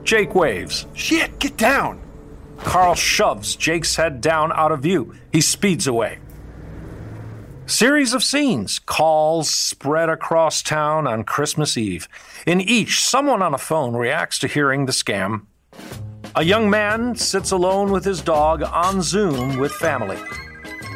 [0.04, 0.86] Jake waves.
[0.94, 2.02] Shit, get down!
[2.60, 5.16] Carl shoves Jake's head down out of view.
[5.34, 6.20] He speeds away.
[7.66, 12.08] Series of scenes, calls spread across town on Christmas Eve.
[12.46, 15.48] In each, someone on a phone reacts to hearing the scam.
[16.36, 20.18] A young man sits alone with his dog on Zoom with family.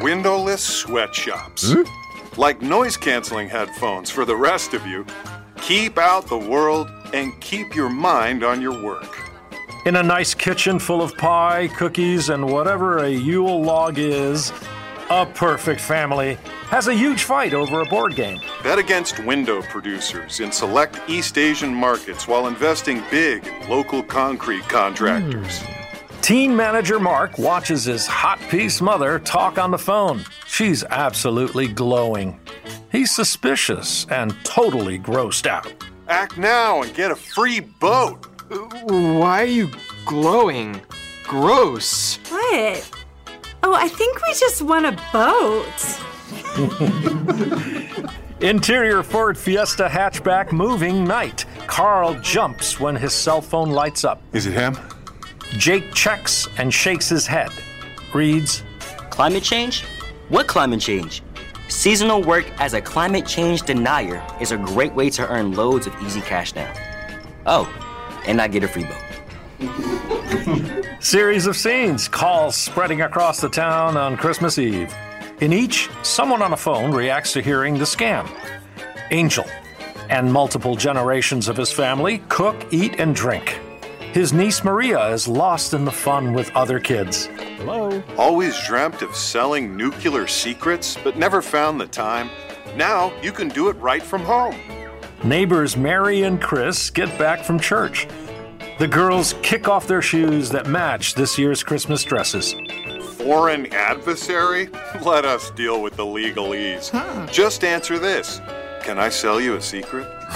[0.00, 1.72] Windowless sweatshops.
[1.72, 2.05] Hmm?
[2.36, 5.06] Like noise canceling headphones for the rest of you.
[5.62, 9.22] Keep out the world and keep your mind on your work.
[9.86, 14.52] In a nice kitchen full of pie, cookies, and whatever a Yule log is,
[15.08, 16.34] a perfect family
[16.68, 18.40] has a huge fight over a board game.
[18.62, 24.64] Bet against window producers in select East Asian markets while investing big in local concrete
[24.68, 25.60] contractors.
[25.60, 25.75] Hmm.
[26.26, 30.24] Team manager Mark watches his hot piece mother talk on the phone.
[30.44, 32.40] She's absolutely glowing.
[32.90, 35.72] He's suspicious and totally grossed out.
[36.08, 38.26] Act now and get a free boat.
[38.88, 39.70] Why are you
[40.04, 40.80] glowing?
[41.22, 42.16] Gross.
[42.28, 42.90] What?
[43.62, 45.78] Oh, I think we just won a boat.
[48.40, 51.44] Interior Ford Fiesta hatchback moving night.
[51.68, 54.20] Carl jumps when his cell phone lights up.
[54.32, 54.76] Is it him?
[55.52, 57.50] Jake checks and shakes his head.
[58.12, 58.62] Reads,
[59.10, 59.84] Climate change?
[60.28, 61.22] What climate change?
[61.68, 65.94] Seasonal work as a climate change denier is a great way to earn loads of
[66.02, 66.72] easy cash now.
[67.46, 67.66] Oh,
[68.26, 69.02] and I get a free boat.
[71.00, 74.94] Series of scenes, calls spreading across the town on Christmas Eve.
[75.40, 78.28] In each, someone on a phone reacts to hearing the scam.
[79.10, 79.44] Angel
[80.08, 83.58] and multiple generations of his family cook, eat, and drink.
[84.12, 87.26] His niece Maria is lost in the fun with other kids.
[87.58, 88.02] Hello.
[88.16, 92.30] Always dreamt of selling nuclear secrets, but never found the time.
[92.76, 94.56] Now you can do it right from home.
[95.22, 98.06] Neighbors Mary and Chris get back from church.
[98.78, 102.54] The girls kick off their shoes that match this year's Christmas dresses.
[103.16, 104.68] Foreign adversary?
[105.02, 106.92] Let us deal with the legalese.
[107.30, 108.40] Just answer this
[108.86, 110.06] Can I sell you a secret?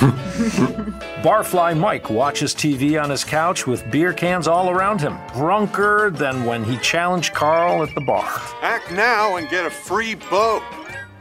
[1.23, 6.45] Barfly Mike watches TV on his couch with beer cans all around him, drunker than
[6.45, 8.29] when he challenged Carl at the bar.
[8.61, 10.65] Act now and get a free boat.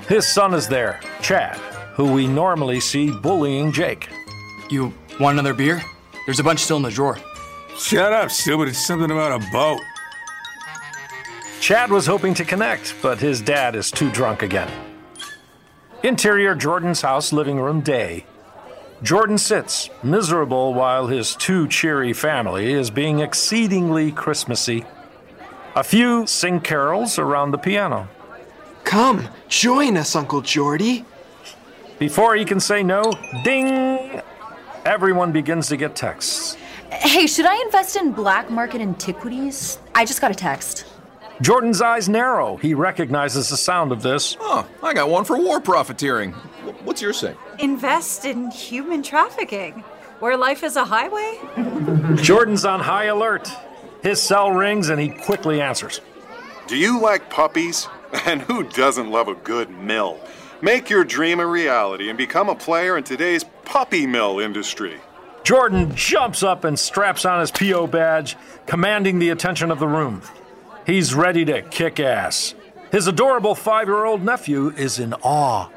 [0.08, 1.58] His son is there, Chad,
[1.94, 4.10] who we normally see bullying Jake.
[4.72, 5.84] You want another beer?
[6.26, 7.20] There's a bunch still in the drawer.
[7.78, 8.70] Shut up, stupid.
[8.70, 9.82] It's something about a boat.
[11.62, 14.89] Chad was hoping to connect, but his dad is too drunk again.
[16.02, 18.26] Interior Jordan's house living room day.
[19.04, 24.86] Jordan sits, miserable, while his too cheery family is being exceedingly Christmassy.
[25.76, 28.08] A few sing carols around the piano.
[28.86, 31.04] Come, join us, Uncle Jordy.
[31.98, 33.12] Before he can say no,
[33.44, 34.22] ding!
[34.86, 36.56] Everyone begins to get texts.
[36.92, 39.80] Hey, should I invest in black market antiquities?
[39.94, 40.86] I just got a text.
[41.42, 42.58] Jordan's eyes narrow.
[42.58, 44.36] He recognizes the sound of this.
[44.42, 46.34] Oh, I got one for war profiteering.
[46.84, 47.36] What's your say?
[47.60, 49.84] Invest in human trafficking,
[50.20, 51.40] where life is a highway?
[52.22, 53.50] Jordan's on high alert.
[54.04, 56.02] His cell rings and he quickly answers.
[56.68, 57.88] Do you like puppies?
[58.26, 60.20] And who doesn't love a good mill?
[60.62, 65.00] Make your dream a reality and become a player in today's puppy mill industry.
[65.44, 70.22] Jordan jumps up and straps on his PO badge, commanding the attention of the room.
[70.90, 72.56] He's ready to kick ass.
[72.92, 75.70] His adorable five year old nephew is in awe.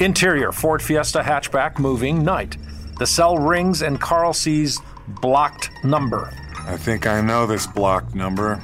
[0.00, 2.56] Interior Ford Fiesta hatchback moving night.
[2.98, 6.32] The cell rings and Carl sees blocked number.
[6.66, 8.60] I think I know this blocked number.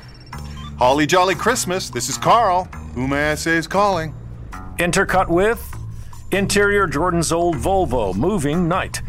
[0.81, 2.64] Holly Jolly Christmas, this is Carl.
[2.97, 4.12] Who may I say is calling?
[4.81, 5.62] Intercut with
[6.33, 9.01] Interior Jordan's old Volvo moving night.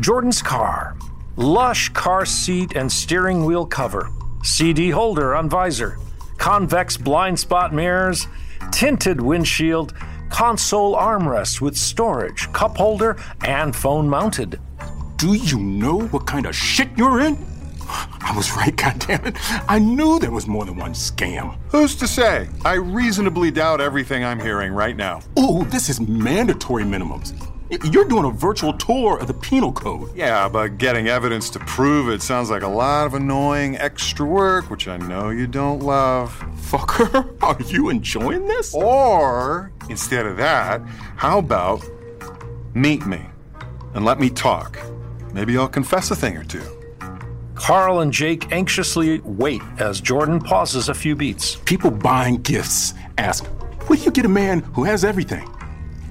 [0.00, 0.96] Jordan's car.
[1.36, 4.10] Lush car seat and steering wheel cover.
[4.42, 5.98] CD holder on visor.
[6.36, 8.26] Convex blind spot mirrors.
[8.70, 9.94] Tinted windshield.
[10.30, 14.60] Console armrest with storage, cup holder, and phone mounted.
[15.16, 17.36] Do you know what kind of shit you're in?
[17.88, 19.36] I was right, goddammit.
[19.68, 21.56] I knew there was more than one scam.
[21.70, 22.48] Who's to say?
[22.64, 25.22] I reasonably doubt everything I'm hearing right now.
[25.36, 27.32] Oh, this is mandatory minimums.
[27.70, 30.10] Y- You're doing a virtual tour of the penal code.
[30.16, 34.70] Yeah, but getting evidence to prove it sounds like a lot of annoying extra work,
[34.70, 36.30] which I know you don't love.
[36.56, 38.74] Fucker, are you enjoying this?
[38.74, 40.80] Or, instead of that,
[41.16, 41.84] how about
[42.74, 43.20] meet me
[43.94, 44.78] and let me talk?
[45.34, 46.62] Maybe I'll confess a thing or two.
[47.54, 51.56] Carl and Jake anxiously wait as Jordan pauses a few beats.
[51.64, 53.44] People buying gifts ask,
[53.88, 55.46] Where do you get a man who has everything?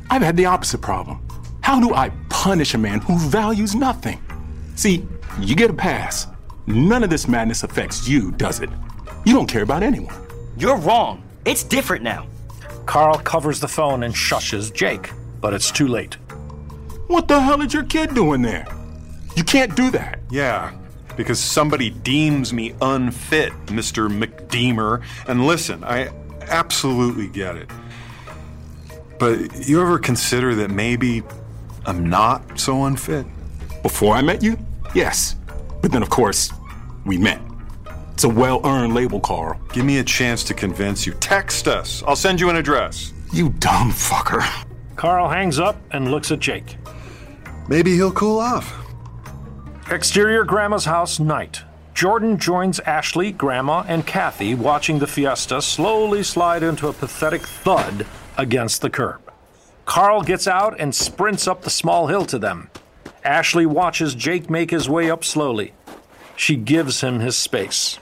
[0.10, 1.26] I've had the opposite problem.
[1.68, 4.22] How do I punish a man who values nothing?
[4.76, 5.06] See,
[5.42, 6.26] you get a pass.
[6.66, 8.70] None of this madness affects you, does it?
[9.26, 10.16] You don't care about anyone.
[10.58, 11.24] You're wrong.
[11.44, 12.26] It's different now.
[12.86, 16.14] Carl covers the phone and shushes Jake, but it's too late.
[17.08, 18.66] What the hell is your kid doing there?
[19.36, 20.20] You can't do that.
[20.32, 20.72] Yeah,
[21.18, 24.08] because somebody deems me unfit, Mr.
[24.08, 25.04] McDeemer.
[25.28, 26.12] And listen, I
[26.44, 27.70] absolutely get it.
[29.20, 31.24] But you ever consider that maybe
[31.88, 33.26] I'm not so unfit?
[33.82, 34.60] Before I met you?
[34.94, 35.38] Yes.
[35.82, 36.52] But then, of course,
[37.06, 37.42] we met.
[38.12, 39.58] It's a well earned label, Carl.
[39.72, 41.14] Give me a chance to convince you.
[41.14, 42.04] Text us.
[42.06, 43.14] I'll send you an address.
[43.32, 44.44] You dumb fucker.
[44.98, 46.76] Carl hangs up and looks at Jake.
[47.70, 48.74] Maybe he'll cool off.
[49.90, 51.62] Exterior Grandma's house night.
[51.94, 58.06] Jordan joins Ashley, Grandma, and Kathy watching the fiesta slowly slide into a pathetic thud
[58.38, 59.27] against the curb.
[59.88, 62.70] Carl gets out and sprints up the small hill to them.
[63.24, 65.74] Ashley watches Jake make his way up slowly.
[66.36, 67.98] She gives him his space.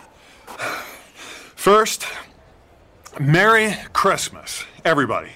[1.55, 2.05] First,
[3.19, 5.29] Merry Christmas, everybody.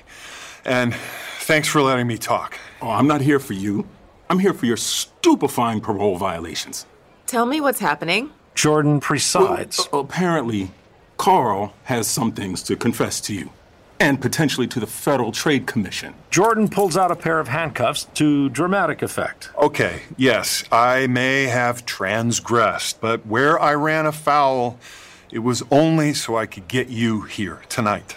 [0.66, 0.93] And
[1.41, 2.58] thanks for letting me talk.
[2.82, 3.88] Oh, I'm not here for you.
[4.30, 6.88] I'm here for your stupefying parole violations.
[7.28, 8.32] Tell me what's happening.
[8.56, 9.88] Jordan presides.
[9.91, 10.72] Well, apparently,
[11.18, 13.52] Carl has some things to confess to you,
[14.00, 16.14] and potentially to the Federal Trade Commission.
[16.30, 19.50] Jordan pulls out a pair of handcuffs to dramatic effect.
[19.58, 24.80] Okay, yes, I may have transgressed, but where I ran afoul,
[25.32, 28.16] it was only so I could get you here tonight.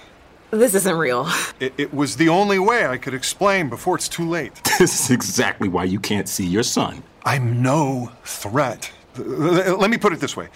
[0.51, 1.29] This isn't real.
[1.61, 4.61] It, it was the only way I could explain before it's too late.
[4.79, 7.05] This is exactly why you can't see your son.
[7.25, 8.91] I'm no threat.
[9.17, 10.49] Let me put it this way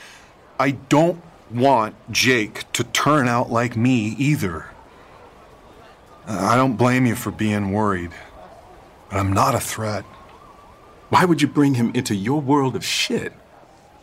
[0.58, 4.66] I don't want Jake to turn out like me either.
[6.26, 8.10] I don't blame you for being worried,
[9.08, 10.04] but I'm not a threat.
[11.08, 13.32] Why would you bring him into your world of shit?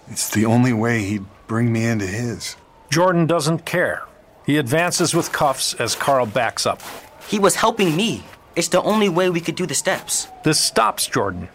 [0.08, 2.56] It's the only way he'd bring me into his.
[2.90, 4.04] Jordan doesn't care.
[4.46, 6.82] He advances with cuffs as Carl backs up.
[7.28, 8.24] He was helping me.
[8.56, 10.28] It's the only way we could do the steps.
[10.44, 11.50] This stops Jordan.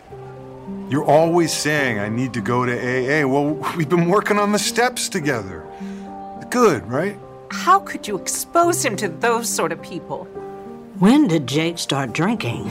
[0.90, 3.26] You're always saying I need to go to AA.
[3.26, 5.66] Well, we've been working on the steps together.
[6.50, 7.18] Good, right?
[7.50, 10.26] How could you expose him to those sort of people?
[10.98, 12.64] When did Jake start drinking?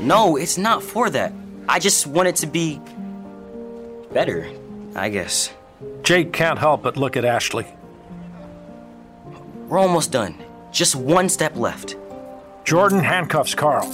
[0.00, 1.32] No, it's not for that.
[1.68, 2.80] I just want it to be
[4.12, 4.50] better,
[4.94, 5.52] I guess.
[6.02, 7.66] Jake can't help but look at Ashley.
[9.68, 10.34] We're almost done.
[10.72, 11.96] Just one step left.
[12.64, 13.88] Jordan handcuffs Carl.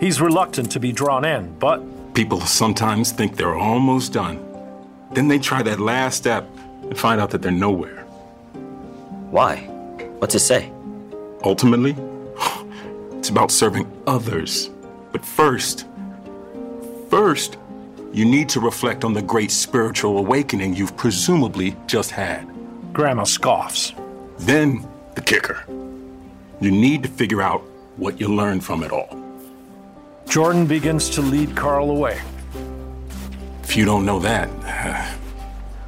[0.00, 1.80] He's reluctant to be drawn in, but
[2.14, 4.38] People sometimes think they're almost done.
[5.12, 6.46] Then they try that last step
[6.82, 8.02] and find out that they're nowhere.
[9.30, 9.66] Why?
[10.22, 10.70] What's it say?
[11.42, 11.96] Ultimately,
[13.18, 14.70] it's about serving others.
[15.10, 15.84] But first,
[17.10, 17.58] first,
[18.12, 22.48] you need to reflect on the great spiritual awakening you've presumably just had.
[22.92, 23.94] Grandma scoffs.
[24.38, 25.64] Then, the kicker.
[26.60, 27.62] You need to figure out
[27.96, 29.20] what you learned from it all.
[30.28, 32.20] Jordan begins to lead Carl away.
[33.64, 34.48] If you don't know that,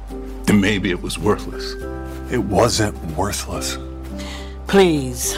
[0.43, 1.73] then maybe it was worthless.
[2.29, 3.77] It wasn't worthless.
[4.67, 5.35] Please,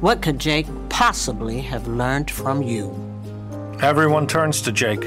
[0.00, 2.90] what could Jake possibly have learned from you?
[3.80, 5.02] Everyone turns to Jake.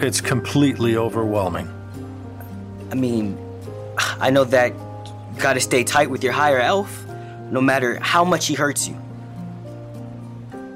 [0.00, 1.68] It's completely overwhelming.
[2.90, 3.36] I mean,
[3.98, 7.04] I know that you gotta stay tight with your higher elf,
[7.50, 8.96] no matter how much he hurts you.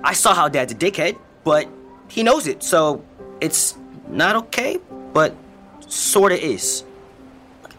[0.04, 1.68] I saw how Dad's a dickhead, but
[2.08, 3.04] he knows it, so
[3.40, 3.76] it's
[4.08, 4.78] not okay,
[5.12, 5.34] but
[5.86, 6.84] sorta is.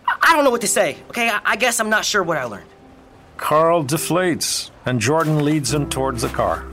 [0.08, 1.30] I- I don't know what to say, okay?
[1.30, 2.70] I, I guess I'm not sure what I learned.
[3.44, 6.66] Carl deflates, and Jordan leads him towards the car.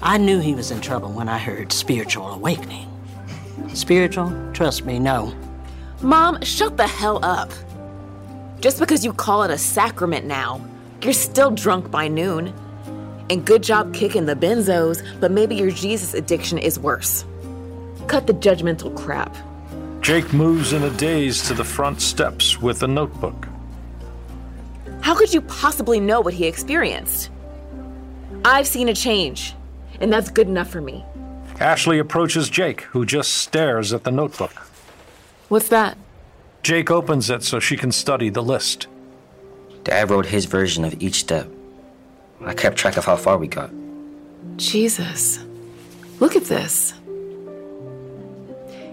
[0.00, 2.88] I knew he was in trouble when I heard spiritual awakening.
[3.74, 4.32] Spiritual?
[4.52, 5.34] Trust me, no.
[6.02, 7.50] Mom, shut the hell up.
[8.60, 10.64] Just because you call it a sacrament now,
[11.02, 12.54] you're still drunk by noon.
[13.28, 17.24] And good job kicking the benzos, but maybe your Jesus addiction is worse.
[18.06, 19.36] Cut the judgmental crap.
[20.00, 23.48] Jake moves in a daze to the front steps with a notebook.
[25.00, 27.30] How could you possibly know what he experienced?
[28.44, 29.54] I've seen a change,
[30.00, 31.04] and that's good enough for me.
[31.60, 34.52] Ashley approaches Jake, who just stares at the notebook.
[35.48, 35.96] What's that?
[36.62, 38.86] Jake opens it so she can study the list.
[39.84, 41.48] Dad wrote his version of each step.
[42.44, 43.70] I kept track of how far we got.
[44.56, 45.44] Jesus.
[46.20, 46.94] Look at this.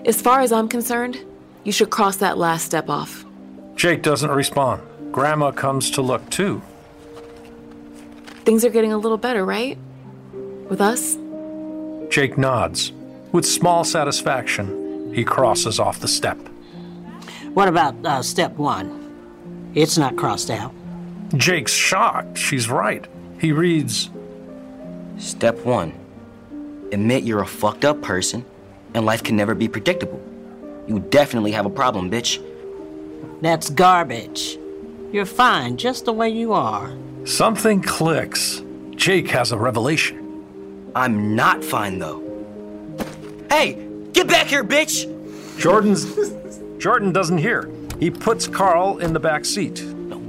[0.05, 1.19] As far as I'm concerned,
[1.63, 3.25] you should cross that last step off.
[3.75, 4.81] Jake doesn't respond.
[5.15, 6.61] Grandma comes to look too.
[8.43, 9.77] Things are getting a little better, right?
[10.67, 11.17] With us?
[12.09, 12.91] Jake nods.
[13.31, 16.37] With small satisfaction, he crosses off the step.
[17.53, 19.71] What about uh, step one?
[19.73, 20.73] It's not crossed out.
[21.37, 22.37] Jake's shocked.
[22.37, 23.07] She's right.
[23.39, 24.09] He reads
[25.17, 25.93] Step one
[26.91, 28.43] admit you're a fucked up person
[28.93, 30.21] and life can never be predictable.
[30.87, 32.43] You definitely have a problem, bitch.
[33.41, 34.59] That's garbage.
[35.15, 36.91] You're fine just the way you are.
[37.23, 38.61] Something clicks.
[38.97, 40.91] Jake has a revelation.
[40.93, 42.21] I'm not fine though.
[43.49, 45.07] Hey, get back here, bitch!
[45.57, 46.03] Jordan's
[46.79, 47.71] Jordan doesn't hear.
[47.97, 49.85] He puts Carl in the back seat.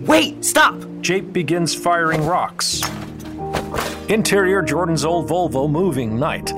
[0.07, 0.81] Wait, stop!
[1.01, 2.81] Jake begins firing rocks.
[4.09, 6.53] Interior Jordan's old Volvo moving night.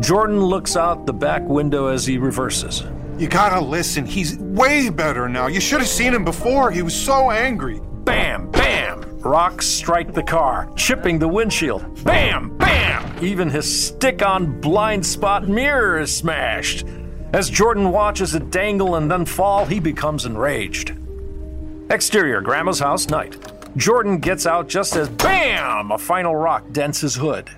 [0.00, 2.84] Jordan looks out the back window as he reverses.
[3.18, 4.04] You gotta listen.
[4.04, 5.46] He's way better now.
[5.46, 6.70] You should have seen him before.
[6.70, 7.80] He was so angry.
[8.04, 9.18] Bam, bam!
[9.20, 12.04] Rocks strike the car, chipping the windshield.
[12.04, 13.24] Bam, bam!
[13.24, 16.84] Even his stick on blind spot mirror is smashed.
[17.32, 20.92] As Jordan watches it dangle and then fall, he becomes enraged.
[21.90, 23.36] Exterior, Grandma's house, night.
[23.76, 25.90] Jordan gets out just as BAM!
[25.90, 27.50] A final rock dents his hood.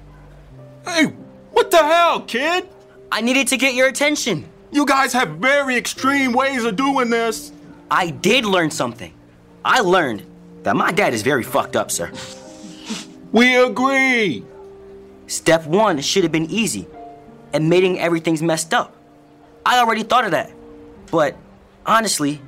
[0.85, 1.07] Hey,
[1.51, 2.69] what the hell, kid?
[3.11, 4.49] I needed to get your attention.
[4.71, 7.53] You guys have very extreme ways of doing this.
[7.91, 9.12] I did learn something.
[9.64, 10.25] I learned
[10.62, 12.12] that my dad is very fucked up, sir.
[13.33, 14.45] We agree.
[15.27, 16.87] Step one should have been easy,
[17.53, 18.95] admitting everything's messed up.
[19.64, 20.51] I already thought of that.
[21.11, 21.37] But
[21.87, 22.41] honestly,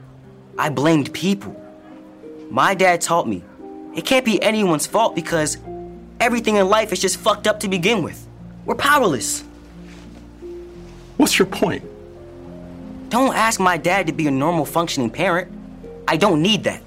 [0.59, 1.57] I blamed people.
[2.51, 3.45] My dad taught me
[3.95, 5.59] it can't be anyone's fault because
[6.21, 8.27] everything in life is just fucked up to begin with.
[8.65, 9.43] We're powerless.
[11.17, 11.85] What's your point?
[13.11, 15.53] Don't ask my dad to be a normal functioning parent.
[16.07, 16.81] I don't need that.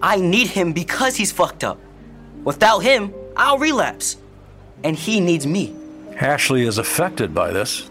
[0.00, 1.78] I need him because he's fucked up.
[2.42, 4.16] Without him, I'll relapse.
[4.82, 5.76] And he needs me.
[6.16, 7.90] Ashley is affected by this.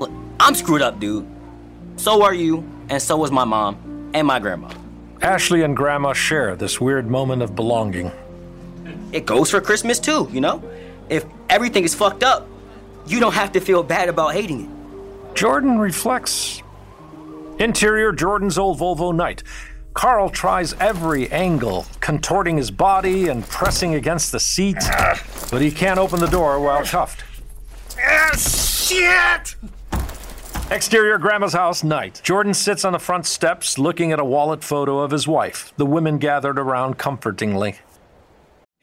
[0.00, 1.26] Look, I'm screwed up, dude.
[1.96, 4.72] So are you, and so was my mom and my grandma.
[5.22, 8.10] Ashley and Grandma share this weird moment of belonging.
[9.12, 10.60] It goes for Christmas too, you know?
[11.08, 12.48] If everything is fucked up,
[13.06, 14.73] you don't have to feel bad about hating it.
[15.34, 16.62] Jordan reflects.
[17.58, 19.42] Interior Jordan's old Volvo night.
[19.92, 24.78] Carl tries every angle, contorting his body and pressing against the seat,
[25.50, 27.24] but he can't open the door while cuffed.
[28.00, 29.54] Ah, shit!
[30.70, 32.20] Exterior Grandma's house night.
[32.24, 35.72] Jordan sits on the front steps looking at a wallet photo of his wife.
[35.76, 37.76] The women gathered around comfortingly.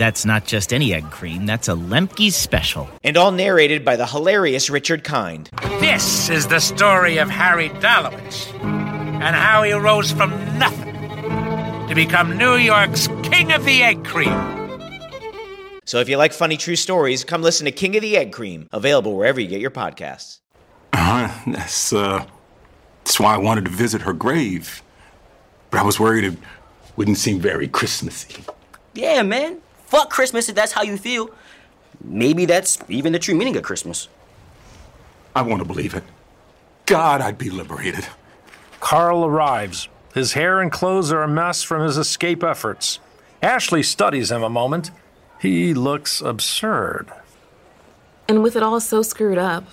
[0.00, 2.88] That's not just any egg cream, that's a Lemke's special.
[3.04, 5.50] And all narrated by the hilarious Richard Kind.
[5.78, 10.94] This is the story of Harry Dalowitz and how he rose from nothing
[11.86, 14.32] to become New York's King of the Egg Cream.
[15.84, 18.70] So if you like funny true stories, come listen to King of the Egg Cream,
[18.72, 20.38] available wherever you get your podcasts.
[20.94, 22.24] Uh, that's, uh,
[23.04, 24.82] that's why I wanted to visit her grave.
[25.70, 26.38] But I was worried it
[26.96, 28.42] wouldn't seem very Christmassy.
[28.94, 29.60] Yeah, man.
[29.90, 31.30] Fuck Christmas if that's how you feel.
[32.02, 34.08] Maybe that's even the true meaning of Christmas.
[35.34, 36.04] I want to believe it.
[36.86, 38.06] God, I'd be liberated.
[38.78, 39.88] Carl arrives.
[40.14, 43.00] His hair and clothes are a mess from his escape efforts.
[43.42, 44.92] Ashley studies him a moment.
[45.40, 47.12] He looks absurd.
[48.28, 49.64] And with it all so screwed up,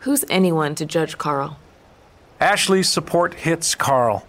[0.00, 1.58] who's anyone to judge Carl?
[2.40, 4.26] Ashley's support hits Carl.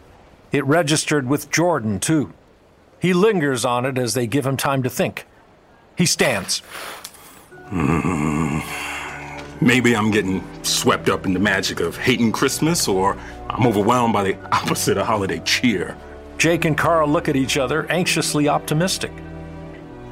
[0.54, 2.34] It registered with Jordan, too.
[3.02, 5.26] He lingers on it as they give him time to think.
[5.98, 6.62] He stands.
[7.70, 8.62] Mm,
[9.60, 13.18] maybe I'm getting swept up in the magic of hating Christmas, or
[13.50, 15.98] I'm overwhelmed by the opposite of holiday cheer.
[16.38, 19.12] Jake and Carl look at each other, anxiously optimistic.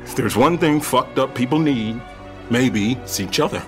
[0.04, 2.02] If there's one thing fucked up people need,
[2.50, 3.62] maybe it's each other.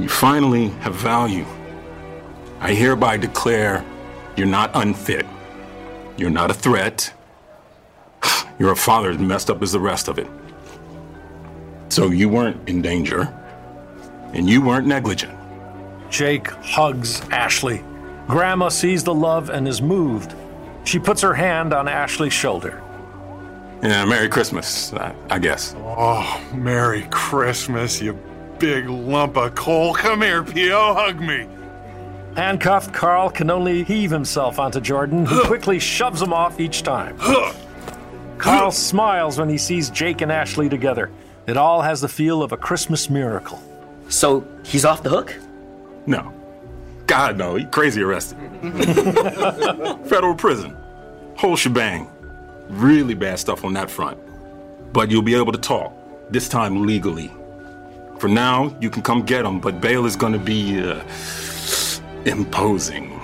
[0.00, 1.44] You finally have value.
[2.58, 3.84] I hereby declare
[4.36, 5.26] you're not unfit.
[6.16, 7.12] You're not a threat.
[8.58, 10.28] You're a father as messed up as the rest of it.
[11.88, 13.32] So you weren't in danger,
[14.32, 15.36] and you weren't negligent.
[16.10, 17.82] Jake hugs Ashley.
[18.28, 20.34] Grandma sees the love and is moved.
[20.84, 22.82] She puts her hand on Ashley's shoulder.
[23.82, 25.74] Yeah, Merry Christmas, I, I guess.
[25.78, 28.12] Oh, Merry Christmas, you
[28.58, 29.94] big lump of coal.
[29.94, 31.48] Come here, P.O., hug me.
[32.36, 37.18] Handcuffed, Carl can only heave himself onto Jordan, who quickly shoves him off each time.
[38.40, 41.10] Carl smiles when he sees Jake and Ashley together.
[41.46, 43.62] It all has the feel of a Christmas miracle.
[44.08, 45.38] So he's off the hook?
[46.06, 46.32] No.
[47.06, 47.56] God, no.
[47.56, 48.38] He crazy arrested.
[50.08, 50.76] Federal prison.
[51.36, 52.10] Whole shebang.
[52.68, 54.18] Really bad stuff on that front.
[54.92, 55.92] But you'll be able to talk,
[56.30, 57.30] this time legally.
[58.18, 61.02] For now, you can come get him, but bail is going to be uh,
[62.24, 63.20] imposing.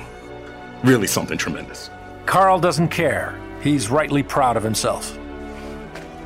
[0.84, 1.90] Really something tremendous.
[2.26, 3.38] Carl doesn't care.
[3.66, 5.18] He's rightly proud of himself.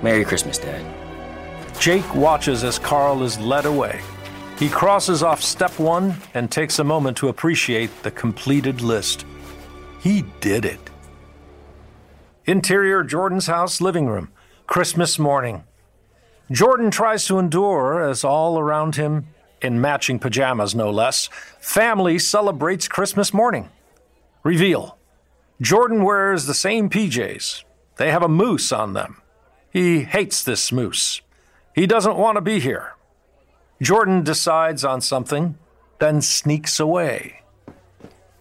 [0.03, 0.84] Merry Christmas, Dad.
[1.80, 4.03] Jake watches as Carl is led away.
[4.59, 9.24] He crosses off step one and takes a moment to appreciate the completed list.
[10.01, 10.91] He did it.
[12.45, 14.30] Interior Jordan's house living room,
[14.66, 15.64] Christmas morning.
[16.53, 19.28] Jordan tries to endure as all around him,
[19.62, 23.70] in matching pajamas no less, family celebrates Christmas morning.
[24.43, 24.99] Reveal
[25.61, 27.64] Jordan wears the same PJs.
[27.96, 29.20] They have a moose on them.
[29.70, 31.20] He hates this moose.
[31.74, 32.94] He doesn't want to be here.
[33.82, 35.58] Jordan decides on something,
[35.98, 37.42] then sneaks away.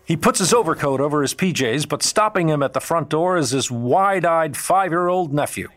[0.05, 3.51] He puts his overcoat over his PJs, but stopping him at the front door is
[3.51, 5.70] his wide eyed five year old nephew.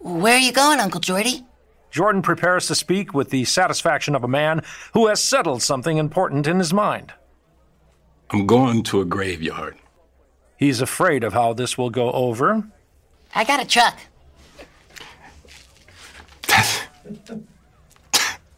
[0.00, 1.46] Where are you going, Uncle Jordy?
[1.90, 4.62] Jordan prepares to speak with the satisfaction of a man
[4.92, 7.14] who has settled something important in his mind.
[8.30, 9.76] I'm going to a graveyard.
[10.56, 12.64] He's afraid of how this will go over.
[13.34, 13.98] I got a truck.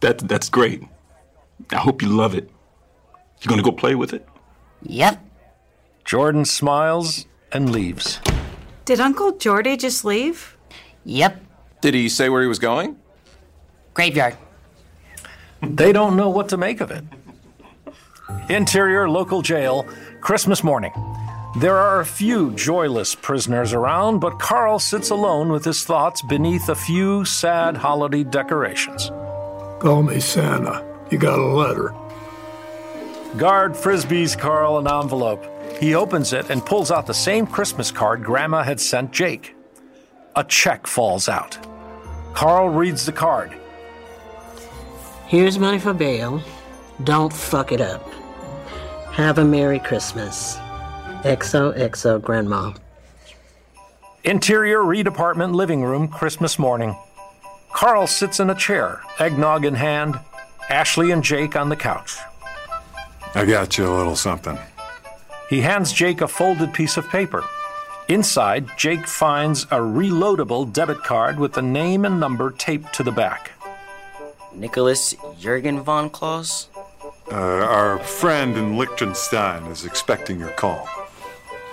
[0.00, 0.84] That, that's great.
[1.70, 2.48] I hope you love it.
[3.40, 4.26] You gonna go play with it?
[4.82, 5.24] Yep.
[6.04, 8.20] Jordan smiles and leaves.
[8.84, 10.56] Did Uncle Jordy just leave?
[11.04, 11.40] Yep.
[11.80, 12.96] Did he say where he was going?
[13.94, 14.36] Graveyard.
[15.62, 17.04] They don't know what to make of it.
[18.48, 19.86] Interior local jail,
[20.20, 20.92] Christmas morning.
[21.56, 26.68] There are a few joyless prisoners around, but Carl sits alone with his thoughts beneath
[26.68, 29.10] a few sad holiday decorations.
[29.80, 30.84] Call me Santa.
[31.10, 31.94] You got a letter.
[33.38, 35.42] Guard frisbees Carl an envelope.
[35.80, 39.56] He opens it and pulls out the same Christmas card Grandma had sent Jake.
[40.36, 41.58] A check falls out.
[42.34, 43.56] Carl reads the card.
[45.26, 46.42] Here's money for bail.
[47.04, 48.06] Don't fuck it up.
[49.12, 50.58] Have a Merry Christmas.
[51.22, 52.72] XOXO Grandma.
[54.24, 56.96] Interior Reed apartment living room, Christmas morning.
[57.72, 60.18] Carl sits in a chair, eggnog in hand,
[60.68, 62.16] Ashley and Jake on the couch.
[63.34, 64.58] I got you a little something.
[65.48, 67.44] He hands Jake a folded piece of paper.
[68.08, 73.12] Inside, Jake finds a reloadable debit card with the name and number taped to the
[73.12, 73.52] back.
[74.54, 76.68] Nicholas Jurgen von Klaus?
[77.30, 80.88] Uh, our friend in Liechtenstein is expecting your call.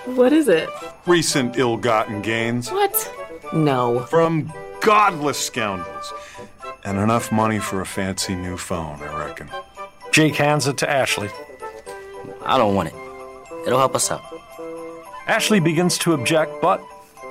[0.06, 0.68] What is it?
[1.06, 3.12] Recent ill gotten gains What?
[3.52, 4.00] No.
[4.06, 6.12] from godless scoundrels.
[6.84, 9.50] And enough money for a fancy new phone, I reckon.
[10.12, 11.28] Jake hands it to Ashley.
[12.44, 12.94] I don't want it.
[13.66, 14.22] It'll help us out.
[15.26, 16.80] Ashley begins to object, but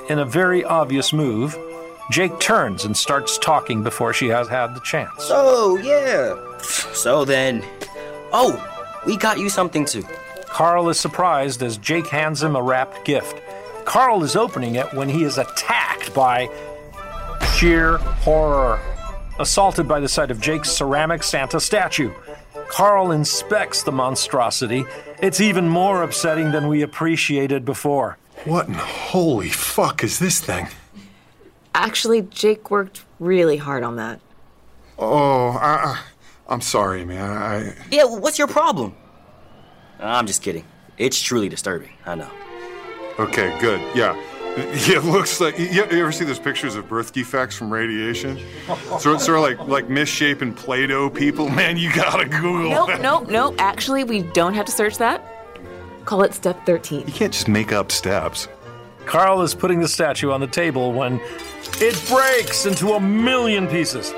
[0.09, 1.57] in a very obvious move,
[2.11, 5.23] Jake turns and starts talking before she has had the chance.
[5.23, 6.35] So, yeah.
[6.61, 7.63] So then.
[8.33, 8.61] Oh,
[9.05, 10.03] we got you something too.
[10.55, 13.41] Carl is surprised as Jake hands him a wrapped gift.
[13.83, 16.49] Carl is opening it when he is attacked by
[17.57, 18.79] sheer horror.
[19.37, 22.09] Assaulted by the sight of Jake's ceramic Santa statue.
[22.69, 24.85] Carl inspects the monstrosity.
[25.21, 28.17] It's even more upsetting than we appreciated before.
[28.45, 30.69] What in holy fuck is this thing?
[31.73, 34.21] Actually, Jake worked really hard on that.
[34.97, 36.01] Oh, I, I,
[36.47, 37.29] I'm sorry, man.
[37.29, 38.95] I, Yeah, what's your problem?
[39.99, 40.65] I'm just kidding.
[40.97, 41.91] It's truly disturbing.
[42.05, 42.29] I know.
[43.19, 43.79] Okay, good.
[43.95, 44.15] Yeah.
[44.57, 48.39] Yeah, it looks like you, you ever see those pictures of birth defects from radiation?
[48.99, 51.49] Sort, sort of like like misshapen Play-Doh people.
[51.61, 53.01] Man, you gotta Google Nope, that.
[53.01, 53.55] nope, nope.
[53.57, 55.21] Actually, we don't have to search that.
[56.05, 57.05] Call it step 13.
[57.07, 58.47] You can't just make up steps.
[59.05, 61.19] Carl is putting the statue on the table when
[61.81, 64.13] it breaks into a million pieces.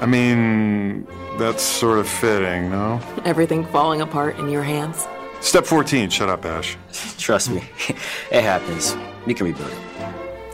[0.00, 1.06] I mean,
[1.38, 3.00] that's sort of fitting, no?
[3.24, 5.06] Everything falling apart in your hands.
[5.40, 6.10] Step 14.
[6.10, 6.76] Shut up, Ash.
[7.16, 7.62] Trust me,
[8.32, 8.96] it happens.
[9.26, 9.78] We can rebuild it.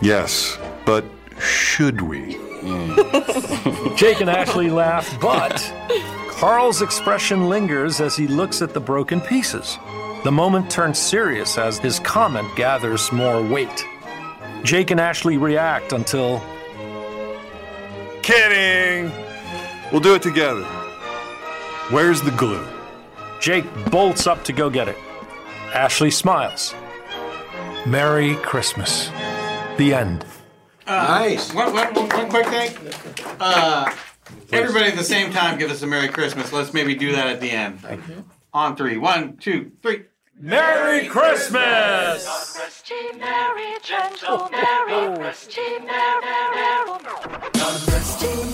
[0.02, 1.04] Yes, but
[1.40, 2.34] should we?
[2.34, 3.94] Hmm.
[3.96, 5.72] Jake and Ashley laugh, but
[6.28, 9.78] Carl's expression lingers as he looks at the broken pieces.
[10.24, 13.84] The moment turns serious as his comment gathers more weight.
[14.62, 16.42] Jake and Ashley react until
[18.22, 19.12] Kidding.
[19.94, 20.64] We'll do it together.
[21.90, 22.66] Where's the glue?
[23.38, 24.96] Jake bolts up to go get it.
[25.72, 26.74] Ashley smiles.
[27.86, 29.10] Merry Christmas.
[29.76, 30.26] The end.
[30.88, 31.54] nice.
[31.54, 32.76] One, one, one, one quick thing.
[33.38, 33.94] Uh,
[34.50, 36.52] everybody at the same time give us a Merry Christmas.
[36.52, 37.78] Let's maybe do that at the end.
[38.52, 38.98] On three.
[38.98, 40.06] One, two, three.
[40.36, 42.26] Merry Christmas!
[43.16, 46.98] Merry, gentle, merry, Christy, merry, merry,
[47.46, 48.53] merry,